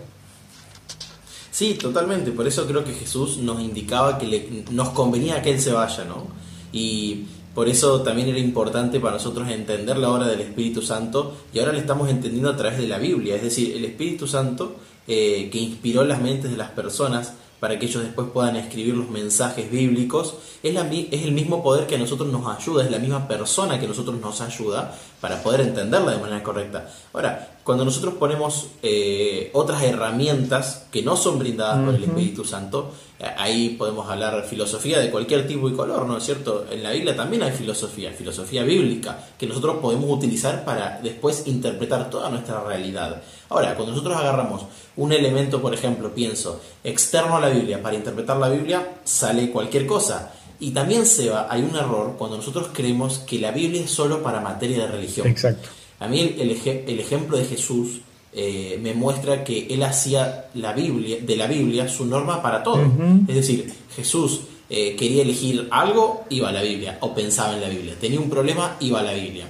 Sí, 1.51 1.75
totalmente, 1.75 2.31
por 2.31 2.47
eso 2.47 2.67
creo 2.67 2.85
que 2.85 2.93
Jesús 2.93 3.39
nos 3.39 3.61
indicaba 3.61 4.17
que 4.17 4.65
nos 4.71 4.91
convenía 4.91 5.43
que 5.43 5.51
Él 5.51 5.61
se 5.61 5.73
vaya, 5.73 6.05
¿no? 6.05 6.27
Y 6.73 7.27
por 7.55 7.69
eso 7.69 8.03
también 8.03 8.29
era 8.29 8.39
importante 8.39 9.01
para 9.01 9.15
nosotros 9.15 9.49
entender 9.49 9.99
la 9.99 10.11
obra 10.11 10.29
del 10.29 10.41
Espíritu 10.41 10.83
Santo 10.83 11.37
y 11.53 11.59
ahora 11.59 11.73
le 11.73 11.81
estamos 11.81 12.09
entendiendo 12.09 12.49
a 12.49 12.57
través 12.57 12.79
de 12.79 12.87
la 12.87 12.99
Biblia. 12.99 13.35
Es 13.35 13.43
decir, 13.43 13.77
el 13.77 13.85
Espíritu 13.85 14.29
Santo 14.29 14.77
eh, 15.09 15.49
que 15.51 15.59
inspiró 15.59 16.05
las 16.05 16.23
mentes 16.23 16.51
de 16.51 16.57
las 16.57 16.71
personas 16.71 17.35
para 17.61 17.79
que 17.79 17.87
ellos 17.87 18.03
después 18.03 18.29
puedan 18.33 18.57
escribir 18.57 18.97
los 18.97 19.11
mensajes 19.11 19.71
bíblicos, 19.71 20.35
es, 20.63 20.75
la, 20.75 20.89
es 20.91 21.23
el 21.23 21.33
mismo 21.33 21.63
poder 21.63 21.87
que 21.87 21.95
a 21.95 21.99
nosotros 21.99 22.33
nos 22.33 22.47
ayuda, 22.59 22.85
es 22.85 22.91
la 22.91 22.99
misma 22.99 23.29
persona 23.29 23.79
que 23.79 23.85
a 23.85 23.89
nosotros 23.89 24.19
nos 24.19 24.41
ayuda 24.41 24.99
para 25.21 25.43
poder 25.43 25.61
entenderla 25.61 26.13
de 26.13 26.19
manera 26.19 26.43
correcta. 26.43 26.89
Ahora, 27.13 27.49
cuando 27.63 27.85
nosotros 27.85 28.15
ponemos 28.15 28.69
eh, 28.83 29.51
otras 29.53 29.83
herramientas 29.83 30.87
que 30.91 31.03
no 31.03 31.17
son 31.17 31.39
brindadas 31.39 31.85
por 31.85 31.95
el 31.95 32.05
Espíritu 32.05 32.45
Santo, 32.45 32.91
eh, 33.19 33.27
ahí 33.37 33.77
podemos 33.79 34.09
hablar 34.09 34.45
filosofía 34.45 34.99
de 34.99 35.11
cualquier 35.11 35.47
tipo 35.47 35.69
y 35.69 35.75
color, 35.75 36.07
¿no 36.07 36.17
es 36.17 36.25
cierto? 36.25 36.65
En 36.71 36.83
la 36.83 36.91
Biblia 36.91 37.15
también 37.15 37.43
hay 37.43 37.53
filosofía, 37.53 38.13
filosofía 38.13 38.63
bíblica, 38.63 39.19
que 39.39 39.47
nosotros 39.47 39.77
podemos 39.77 40.11
utilizar 40.11 40.65
para 40.65 41.01
después 41.03 41.47
interpretar 41.47 42.09
toda 42.09 42.31
nuestra 42.31 42.65
realidad. 42.65 43.23
Ahora, 43.51 43.75
cuando 43.75 43.93
nosotros 43.93 44.17
agarramos 44.17 44.65
un 44.97 45.13
elemento, 45.13 45.61
por 45.61 45.75
ejemplo, 45.75 46.15
pienso, 46.15 46.61
externo 46.83 47.37
a 47.37 47.41
la 47.41 47.51
Biblia, 47.51 47.83
para 47.83 47.97
interpretar 47.97 48.39
la 48.39 48.49
Biblia, 48.49 48.97
sale 49.05 49.51
cualquier 49.51 49.87
cosa. 49.87 50.33
Y 50.61 50.71
también, 50.73 51.07
Seba, 51.07 51.47
hay 51.51 51.63
un 51.63 51.75
error 51.75 52.17
cuando 52.19 52.37
nosotros 52.37 52.69
creemos 52.73 53.21
que 53.21 53.39
la 53.39 53.51
Biblia 53.51 53.83
es 53.83 53.91
solo 53.91 54.23
para 54.23 54.41
materia 54.41 54.81
de 54.81 54.87
religión. 54.89 55.27
Exacto. 55.27 55.69
A 55.99 56.07
mí 56.07 56.21
el, 56.21 56.51
el 56.51 57.01
ejemplo 57.01 57.37
de 57.37 57.45
Jesús 57.45 58.01
eh, 58.33 58.79
me 58.81 58.95
muestra 58.95 59.43
que 59.43 59.67
él 59.71 59.83
hacía 59.83 60.47
la 60.55 60.73
Biblia, 60.73 61.19
de 61.21 61.37
la 61.37 61.49
Biblia 61.49 61.89
su 61.89 62.05
norma 62.07 62.41
para 62.41 62.63
todo. 62.63 62.81
Es 63.27 63.35
decir, 63.35 63.73
Jesús 63.97 64.43
eh, 64.69 64.95
quería 64.95 65.23
elegir 65.23 65.67
algo, 65.73 66.25
iba 66.31 66.49
a 66.51 66.53
la 66.53 66.63
Biblia, 66.63 66.99
o 67.01 67.13
pensaba 67.13 67.55
en 67.55 67.61
la 67.61 67.69
Biblia. 67.69 67.97
Tenía 68.01 68.21
un 68.21 68.31
problema, 68.31 68.77
iba 68.81 69.01
a 69.01 69.03
la 69.03 69.15
Biblia. 69.15 69.47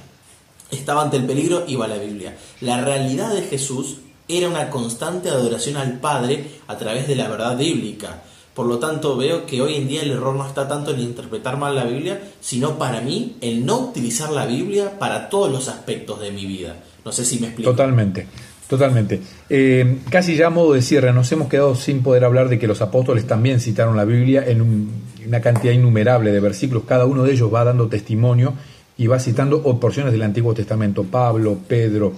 Estaba 0.70 1.02
ante 1.02 1.18
el 1.18 1.26
peligro, 1.26 1.64
iba 1.66 1.84
a 1.84 1.88
la 1.88 1.98
Biblia. 1.98 2.36
La 2.62 2.80
realidad 2.80 3.34
de 3.34 3.42
Jesús 3.42 3.98
era 4.28 4.48
una 4.48 4.70
constante 4.70 5.28
adoración 5.28 5.76
al 5.76 5.98
Padre 6.00 6.46
a 6.66 6.78
través 6.78 7.06
de 7.06 7.16
la 7.16 7.28
verdad 7.28 7.58
bíblica. 7.58 8.22
Por 8.54 8.66
lo 8.66 8.78
tanto, 8.78 9.16
veo 9.16 9.46
que 9.46 9.62
hoy 9.62 9.76
en 9.76 9.88
día 9.88 10.02
el 10.02 10.10
error 10.10 10.34
no 10.34 10.46
está 10.46 10.66
tanto 10.66 10.92
en 10.92 11.00
interpretar 11.00 11.56
mal 11.56 11.74
la 11.74 11.84
Biblia, 11.84 12.20
sino 12.40 12.78
para 12.78 13.00
mí 13.00 13.36
el 13.40 13.64
no 13.64 13.78
utilizar 13.78 14.30
la 14.30 14.46
Biblia 14.46 14.98
para 14.98 15.28
todos 15.28 15.50
los 15.50 15.68
aspectos 15.68 16.20
de 16.20 16.32
mi 16.32 16.46
vida. 16.46 16.76
No 17.04 17.12
sé 17.12 17.24
si 17.24 17.38
me 17.38 17.46
explico. 17.46 17.70
Totalmente. 17.70 18.26
Totalmente. 18.70 19.20
Eh, 19.48 19.98
casi 20.10 20.36
ya 20.36 20.46
a 20.46 20.50
modo 20.50 20.74
de 20.74 20.82
cierre, 20.82 21.12
nos 21.12 21.30
hemos 21.32 21.48
quedado 21.48 21.74
sin 21.74 22.04
poder 22.04 22.24
hablar 22.24 22.48
de 22.48 22.56
que 22.56 22.68
los 22.68 22.80
apóstoles 22.80 23.26
también 23.26 23.58
citaron 23.58 23.96
la 23.96 24.04
Biblia 24.04 24.44
en 24.46 24.92
una 25.26 25.40
cantidad 25.40 25.72
innumerable 25.72 26.30
de 26.30 26.38
versículos. 26.38 26.84
Cada 26.86 27.04
uno 27.04 27.24
de 27.24 27.32
ellos 27.32 27.52
va 27.52 27.64
dando 27.64 27.88
testimonio 27.88 28.54
y 28.96 29.08
va 29.08 29.18
citando 29.18 29.60
porciones 29.80 30.12
del 30.12 30.22
Antiguo 30.22 30.54
Testamento. 30.54 31.02
Pablo, 31.02 31.58
Pedro, 31.66 32.12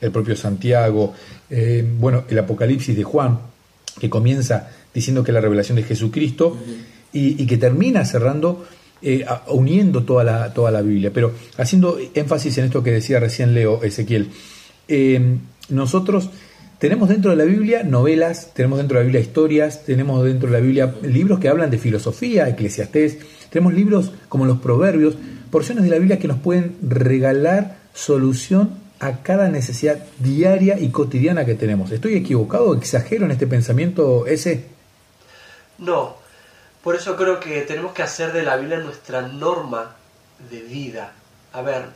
el 0.00 0.10
propio 0.10 0.34
Santiago, 0.34 1.12
eh, 1.50 1.86
bueno, 1.98 2.24
el 2.26 2.38
Apocalipsis 2.38 2.96
de 2.96 3.04
Juan, 3.04 3.38
que 4.00 4.08
comienza 4.08 4.70
diciendo 4.94 5.24
que 5.24 5.32
la 5.32 5.40
revelación 5.40 5.76
de 5.76 5.82
Jesucristo 5.82 6.56
y, 7.12 7.46
que 7.46 7.56
termina 7.56 8.04
cerrando, 8.04 8.66
eh, 9.02 9.24
uniendo 9.48 10.04
toda 10.04 10.24
la, 10.24 10.52
toda 10.52 10.70
la 10.70 10.82
Biblia. 10.82 11.10
Pero 11.12 11.32
haciendo 11.56 11.98
énfasis 12.14 12.58
en 12.58 12.66
esto 12.66 12.82
que 12.82 12.92
decía 12.92 13.20
recién 13.20 13.54
Leo 13.54 13.82
Ezequiel 13.82 14.30
nosotros 15.68 16.30
tenemos 16.78 17.08
dentro 17.08 17.32
de 17.32 17.36
la 17.36 17.44
Biblia 17.44 17.82
novelas, 17.82 18.52
tenemos 18.54 18.78
dentro 18.78 18.98
de 18.98 19.04
la 19.04 19.06
Biblia 19.06 19.20
historias, 19.20 19.84
tenemos 19.84 20.24
dentro 20.24 20.48
de 20.48 20.58
la 20.58 20.64
Biblia 20.64 20.94
libros 21.02 21.40
que 21.40 21.48
hablan 21.48 21.70
de 21.70 21.78
filosofía, 21.78 22.48
eclesiastés, 22.48 23.18
tenemos 23.50 23.74
libros 23.74 24.12
como 24.28 24.46
los 24.46 24.58
proverbios, 24.58 25.14
porciones 25.50 25.84
de 25.84 25.90
la 25.90 25.98
Biblia 25.98 26.18
que 26.18 26.28
nos 26.28 26.38
pueden 26.38 26.76
regalar 26.82 27.78
solución 27.94 28.70
a 29.00 29.22
cada 29.22 29.48
necesidad 29.48 30.04
diaria 30.18 30.78
y 30.78 30.88
cotidiana 30.88 31.44
que 31.44 31.54
tenemos. 31.54 31.90
¿Estoy 31.90 32.14
equivocado? 32.14 32.74
¿Exagero 32.74 33.24
en 33.24 33.32
este 33.32 33.46
pensamiento 33.46 34.26
ese? 34.26 34.77
No, 35.78 36.16
por 36.82 36.96
eso 36.96 37.16
creo 37.16 37.40
que 37.40 37.62
tenemos 37.62 37.92
que 37.92 38.02
hacer 38.02 38.32
de 38.32 38.42
la 38.42 38.56
Biblia 38.56 38.78
nuestra 38.78 39.22
norma 39.22 39.96
de 40.50 40.60
vida. 40.60 41.12
A 41.52 41.62
ver, 41.62 41.86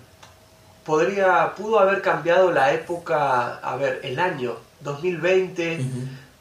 podría, 0.85 1.55
pudo 1.55 1.79
haber 1.79 2.03
cambiado 2.03 2.51
la 2.53 2.73
época, 2.73 3.59
a 3.59 3.77
ver, 3.77 4.01
el 4.03 4.19
año 4.19 4.57
2020 4.81 5.85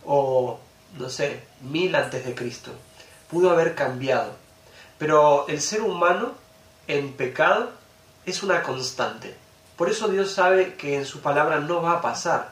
o, 0.05 0.59
no 0.97 1.09
sé, 1.09 1.43
mil 1.61 1.95
antes 1.95 2.25
de 2.25 2.35
Cristo. 2.35 2.71
Pudo 3.29 3.51
haber 3.51 3.75
cambiado. 3.75 4.33
Pero 4.97 5.47
el 5.47 5.61
ser 5.61 5.81
humano 5.81 6.33
en 6.87 7.13
pecado 7.13 7.71
es 8.25 8.43
una 8.43 8.61
constante. 8.61 9.35
Por 9.75 9.89
eso 9.89 10.07
Dios 10.07 10.31
sabe 10.31 10.75
que 10.75 10.95
en 10.95 11.05
su 11.05 11.21
palabra 11.21 11.59
no 11.59 11.81
va 11.81 11.93
a 11.93 12.01
pasar. 12.01 12.49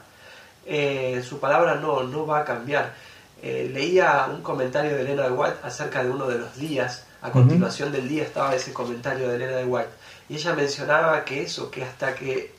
Eh, 0.66 1.22
su 1.28 1.38
palabra 1.38 1.76
no, 1.76 2.02
no 2.02 2.26
va 2.26 2.40
a 2.40 2.44
cambiar. 2.44 2.94
Eh, 3.42 3.70
leía 3.72 4.26
un 4.30 4.42
comentario 4.42 4.94
de 4.94 5.00
Elena 5.00 5.22
de 5.22 5.30
White 5.30 5.56
acerca 5.62 6.02
de 6.02 6.10
uno 6.10 6.26
de 6.26 6.38
los 6.38 6.56
días. 6.56 7.04
A 7.22 7.30
continuación 7.30 7.92
del 7.92 8.08
día 8.08 8.22
estaba 8.22 8.54
ese 8.54 8.72
comentario 8.72 9.28
de 9.28 9.36
Elena 9.36 9.56
de 9.56 9.64
White. 9.64 9.90
Y 10.28 10.36
ella 10.36 10.54
mencionaba 10.54 11.24
que 11.24 11.42
eso, 11.42 11.70
que 11.70 11.84
hasta 11.84 12.14
que 12.14 12.54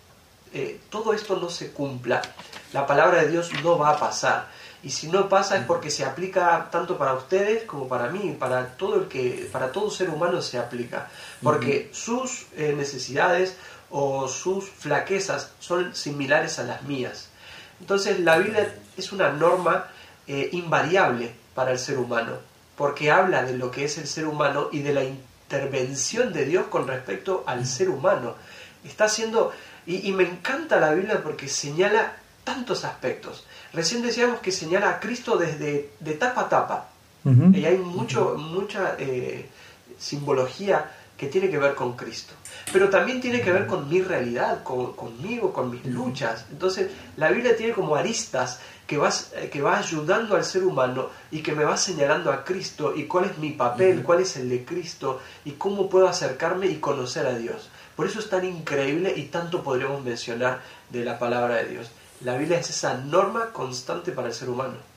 eh, 0.53 0.79
todo 0.89 1.13
esto 1.13 1.37
no 1.37 1.49
se 1.49 1.71
cumpla, 1.71 2.21
la 2.73 2.85
palabra 2.85 3.23
de 3.23 3.29
Dios 3.29 3.51
no 3.63 3.77
va 3.77 3.91
a 3.91 3.99
pasar. 3.99 4.47
Y 4.83 4.89
si 4.89 5.07
no 5.07 5.29
pasa 5.29 5.57
es 5.57 5.65
porque 5.65 5.91
se 5.91 6.03
aplica 6.03 6.69
tanto 6.71 6.97
para 6.97 7.13
ustedes 7.13 7.63
como 7.65 7.87
para 7.87 8.09
mí, 8.09 8.35
para 8.39 8.75
todo 8.77 8.95
el 8.95 9.07
que, 9.07 9.47
para 9.51 9.71
todo 9.71 9.91
ser 9.91 10.09
humano 10.09 10.41
se 10.41 10.57
aplica. 10.57 11.07
Porque 11.43 11.89
sus 11.93 12.47
eh, 12.55 12.73
necesidades 12.75 13.55
o 13.91 14.27
sus 14.27 14.69
flaquezas 14.69 15.51
son 15.59 15.95
similares 15.95 16.57
a 16.57 16.63
las 16.63 16.81
mías. 16.83 17.29
Entonces 17.79 18.19
la 18.19 18.37
Biblia 18.37 18.75
es 18.97 19.11
una 19.11 19.31
norma 19.31 19.87
eh, 20.27 20.49
invariable 20.53 21.33
para 21.55 21.71
el 21.71 21.79
ser 21.79 21.97
humano, 21.97 22.33
porque 22.77 23.11
habla 23.11 23.43
de 23.43 23.57
lo 23.57 23.71
que 23.71 23.85
es 23.85 23.97
el 23.97 24.07
ser 24.07 24.27
humano 24.27 24.69
y 24.71 24.79
de 24.79 24.93
la 24.93 25.03
intervención 25.03 26.31
de 26.33 26.45
Dios 26.45 26.67
con 26.67 26.87
respecto 26.87 27.43
al 27.45 27.65
ser 27.65 27.89
humano. 27.89 28.35
Está 28.83 29.05
haciendo, 29.05 29.51
y, 29.85 30.11
me 30.11 30.23
encanta 30.23 30.79
la 30.79 30.93
Biblia 30.93 31.21
porque 31.21 31.47
señala 31.47 32.13
tantos 32.43 32.85
aspectos. 32.85 33.45
Recién 33.73 34.01
decíamos 34.01 34.39
que 34.39 34.51
señala 34.51 34.89
a 34.89 34.99
Cristo 34.99 35.37
desde 35.37 35.91
de 35.99 36.13
tapa 36.13 36.41
a 36.41 36.49
tapa. 36.49 36.87
Y 37.53 37.65
hay 37.65 37.77
mucho, 37.77 38.35
mucha 38.35 38.95
eh, 38.97 39.47
simbología 39.99 40.89
que 41.21 41.27
tiene 41.27 41.51
que 41.51 41.59
ver 41.59 41.75
con 41.75 41.95
Cristo. 41.95 42.33
Pero 42.73 42.89
también 42.89 43.21
tiene 43.21 43.41
que 43.41 43.51
ver 43.51 43.67
con 43.67 43.87
mi 43.87 44.01
realidad, 44.01 44.63
con, 44.63 44.93
conmigo, 44.93 45.53
con 45.53 45.69
mis 45.69 45.85
luchas. 45.85 46.47
Entonces, 46.49 46.89
la 47.15 47.29
Biblia 47.29 47.55
tiene 47.55 47.73
como 47.73 47.95
aristas 47.95 48.59
que, 48.87 48.97
vas, 48.97 49.31
eh, 49.35 49.47
que 49.51 49.61
va 49.61 49.77
ayudando 49.77 50.35
al 50.35 50.43
ser 50.43 50.63
humano 50.63 51.09
y 51.29 51.43
que 51.43 51.51
me 51.51 51.63
va 51.63 51.77
señalando 51.77 52.31
a 52.31 52.43
Cristo 52.43 52.95
y 52.95 53.05
cuál 53.05 53.25
es 53.25 53.37
mi 53.37 53.51
papel, 53.51 54.01
cuál 54.01 54.21
es 54.21 54.35
el 54.35 54.49
de 54.49 54.65
Cristo 54.65 55.21
y 55.45 55.51
cómo 55.51 55.91
puedo 55.91 56.07
acercarme 56.07 56.65
y 56.65 56.77
conocer 56.77 57.27
a 57.27 57.37
Dios. 57.37 57.69
Por 57.95 58.07
eso 58.07 58.17
es 58.17 58.27
tan 58.27 58.43
increíble 58.43 59.13
y 59.15 59.25
tanto 59.25 59.61
podríamos 59.61 60.03
mencionar 60.03 60.63
de 60.89 61.05
la 61.05 61.19
palabra 61.19 61.57
de 61.57 61.65
Dios. 61.65 61.91
La 62.21 62.35
Biblia 62.35 62.57
es 62.57 62.71
esa 62.71 62.95
norma 62.95 63.51
constante 63.53 64.11
para 64.11 64.29
el 64.29 64.33
ser 64.33 64.49
humano. 64.49 64.90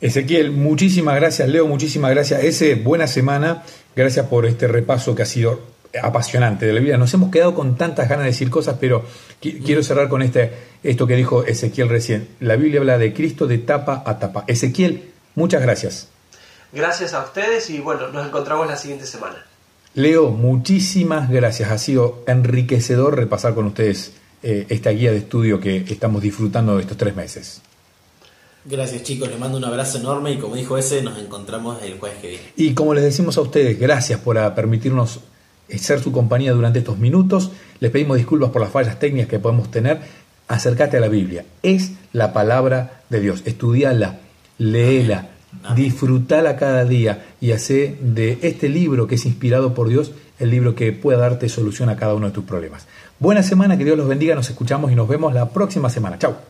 Ezequiel, 0.00 0.50
muchísimas 0.50 1.16
gracias, 1.16 1.48
Leo, 1.48 1.66
muchísimas 1.66 2.10
gracias. 2.10 2.42
Ese, 2.42 2.74
buena 2.74 3.06
semana, 3.06 3.64
gracias 3.94 4.26
por 4.26 4.46
este 4.46 4.66
repaso 4.66 5.14
que 5.14 5.22
ha 5.22 5.26
sido 5.26 5.60
apasionante 6.02 6.66
de 6.66 6.72
la 6.72 6.80
Biblia. 6.80 6.96
Nos 6.96 7.12
hemos 7.12 7.30
quedado 7.30 7.54
con 7.54 7.76
tantas 7.76 8.08
ganas 8.08 8.24
de 8.24 8.30
decir 8.30 8.48
cosas, 8.48 8.76
pero 8.80 9.04
quiero 9.40 9.82
cerrar 9.82 10.08
con 10.08 10.22
este, 10.22 10.52
esto 10.82 11.06
que 11.06 11.16
dijo 11.16 11.44
Ezequiel 11.44 11.88
recién. 11.88 12.28
La 12.40 12.56
Biblia 12.56 12.80
habla 12.80 12.96
de 12.96 13.12
Cristo 13.12 13.46
de 13.46 13.58
tapa 13.58 14.02
a 14.06 14.18
tapa. 14.18 14.44
Ezequiel, 14.46 15.10
muchas 15.34 15.60
gracias. 15.60 16.08
Gracias 16.72 17.12
a 17.12 17.24
ustedes 17.24 17.68
y 17.68 17.80
bueno, 17.80 18.08
nos 18.08 18.26
encontramos 18.26 18.66
la 18.66 18.76
siguiente 18.76 19.04
semana. 19.04 19.44
Leo, 19.94 20.30
muchísimas 20.30 21.28
gracias. 21.28 21.70
Ha 21.70 21.78
sido 21.78 22.22
enriquecedor 22.26 23.16
repasar 23.16 23.54
con 23.54 23.66
ustedes 23.66 24.12
eh, 24.42 24.66
esta 24.68 24.90
guía 24.90 25.10
de 25.10 25.18
estudio 25.18 25.60
que 25.60 25.84
estamos 25.88 26.22
disfrutando 26.22 26.76
de 26.76 26.82
estos 26.82 26.96
tres 26.96 27.14
meses. 27.14 27.60
Gracias 28.70 29.02
chicos, 29.02 29.28
les 29.28 29.38
mando 29.38 29.58
un 29.58 29.64
abrazo 29.64 29.98
enorme 29.98 30.32
y 30.32 30.38
como 30.38 30.54
dijo 30.54 30.78
ese, 30.78 31.02
nos 31.02 31.18
encontramos 31.18 31.82
el 31.82 31.98
jueves 31.98 32.18
que 32.18 32.28
viene. 32.28 32.44
Y 32.56 32.72
como 32.72 32.94
les 32.94 33.02
decimos 33.02 33.36
a 33.36 33.40
ustedes, 33.40 33.78
gracias 33.80 34.20
por 34.20 34.36
permitirnos 34.54 35.20
ser 35.68 36.00
su 36.00 36.12
compañía 36.12 36.52
durante 36.52 36.78
estos 36.78 36.96
minutos. 36.96 37.50
Les 37.80 37.90
pedimos 37.90 38.16
disculpas 38.16 38.50
por 38.50 38.62
las 38.62 38.70
fallas 38.70 38.98
técnicas 39.00 39.28
que 39.28 39.40
podemos 39.40 39.72
tener. 39.72 40.00
Acércate 40.46 40.96
a 40.98 41.00
la 41.00 41.08
Biblia. 41.08 41.44
Es 41.62 41.92
la 42.12 42.32
palabra 42.32 43.02
de 43.08 43.20
Dios. 43.20 43.42
Estudiala, 43.44 44.20
léela, 44.58 45.30
disfrutala 45.74 46.56
cada 46.56 46.84
día 46.84 47.26
y 47.40 47.50
hace 47.50 47.96
de 48.00 48.38
este 48.42 48.68
libro 48.68 49.08
que 49.08 49.16
es 49.16 49.26
inspirado 49.26 49.74
por 49.74 49.88
Dios 49.88 50.12
el 50.38 50.50
libro 50.50 50.76
que 50.76 50.92
pueda 50.92 51.18
darte 51.18 51.48
solución 51.48 51.88
a 51.88 51.96
cada 51.96 52.14
uno 52.14 52.28
de 52.28 52.32
tus 52.32 52.44
problemas. 52.44 52.86
Buena 53.18 53.42
semana, 53.42 53.76
que 53.76 53.84
Dios 53.84 53.98
los 53.98 54.08
bendiga, 54.08 54.36
nos 54.36 54.48
escuchamos 54.48 54.92
y 54.92 54.94
nos 54.94 55.08
vemos 55.08 55.34
la 55.34 55.50
próxima 55.50 55.90
semana. 55.90 56.18
Chao. 56.18 56.49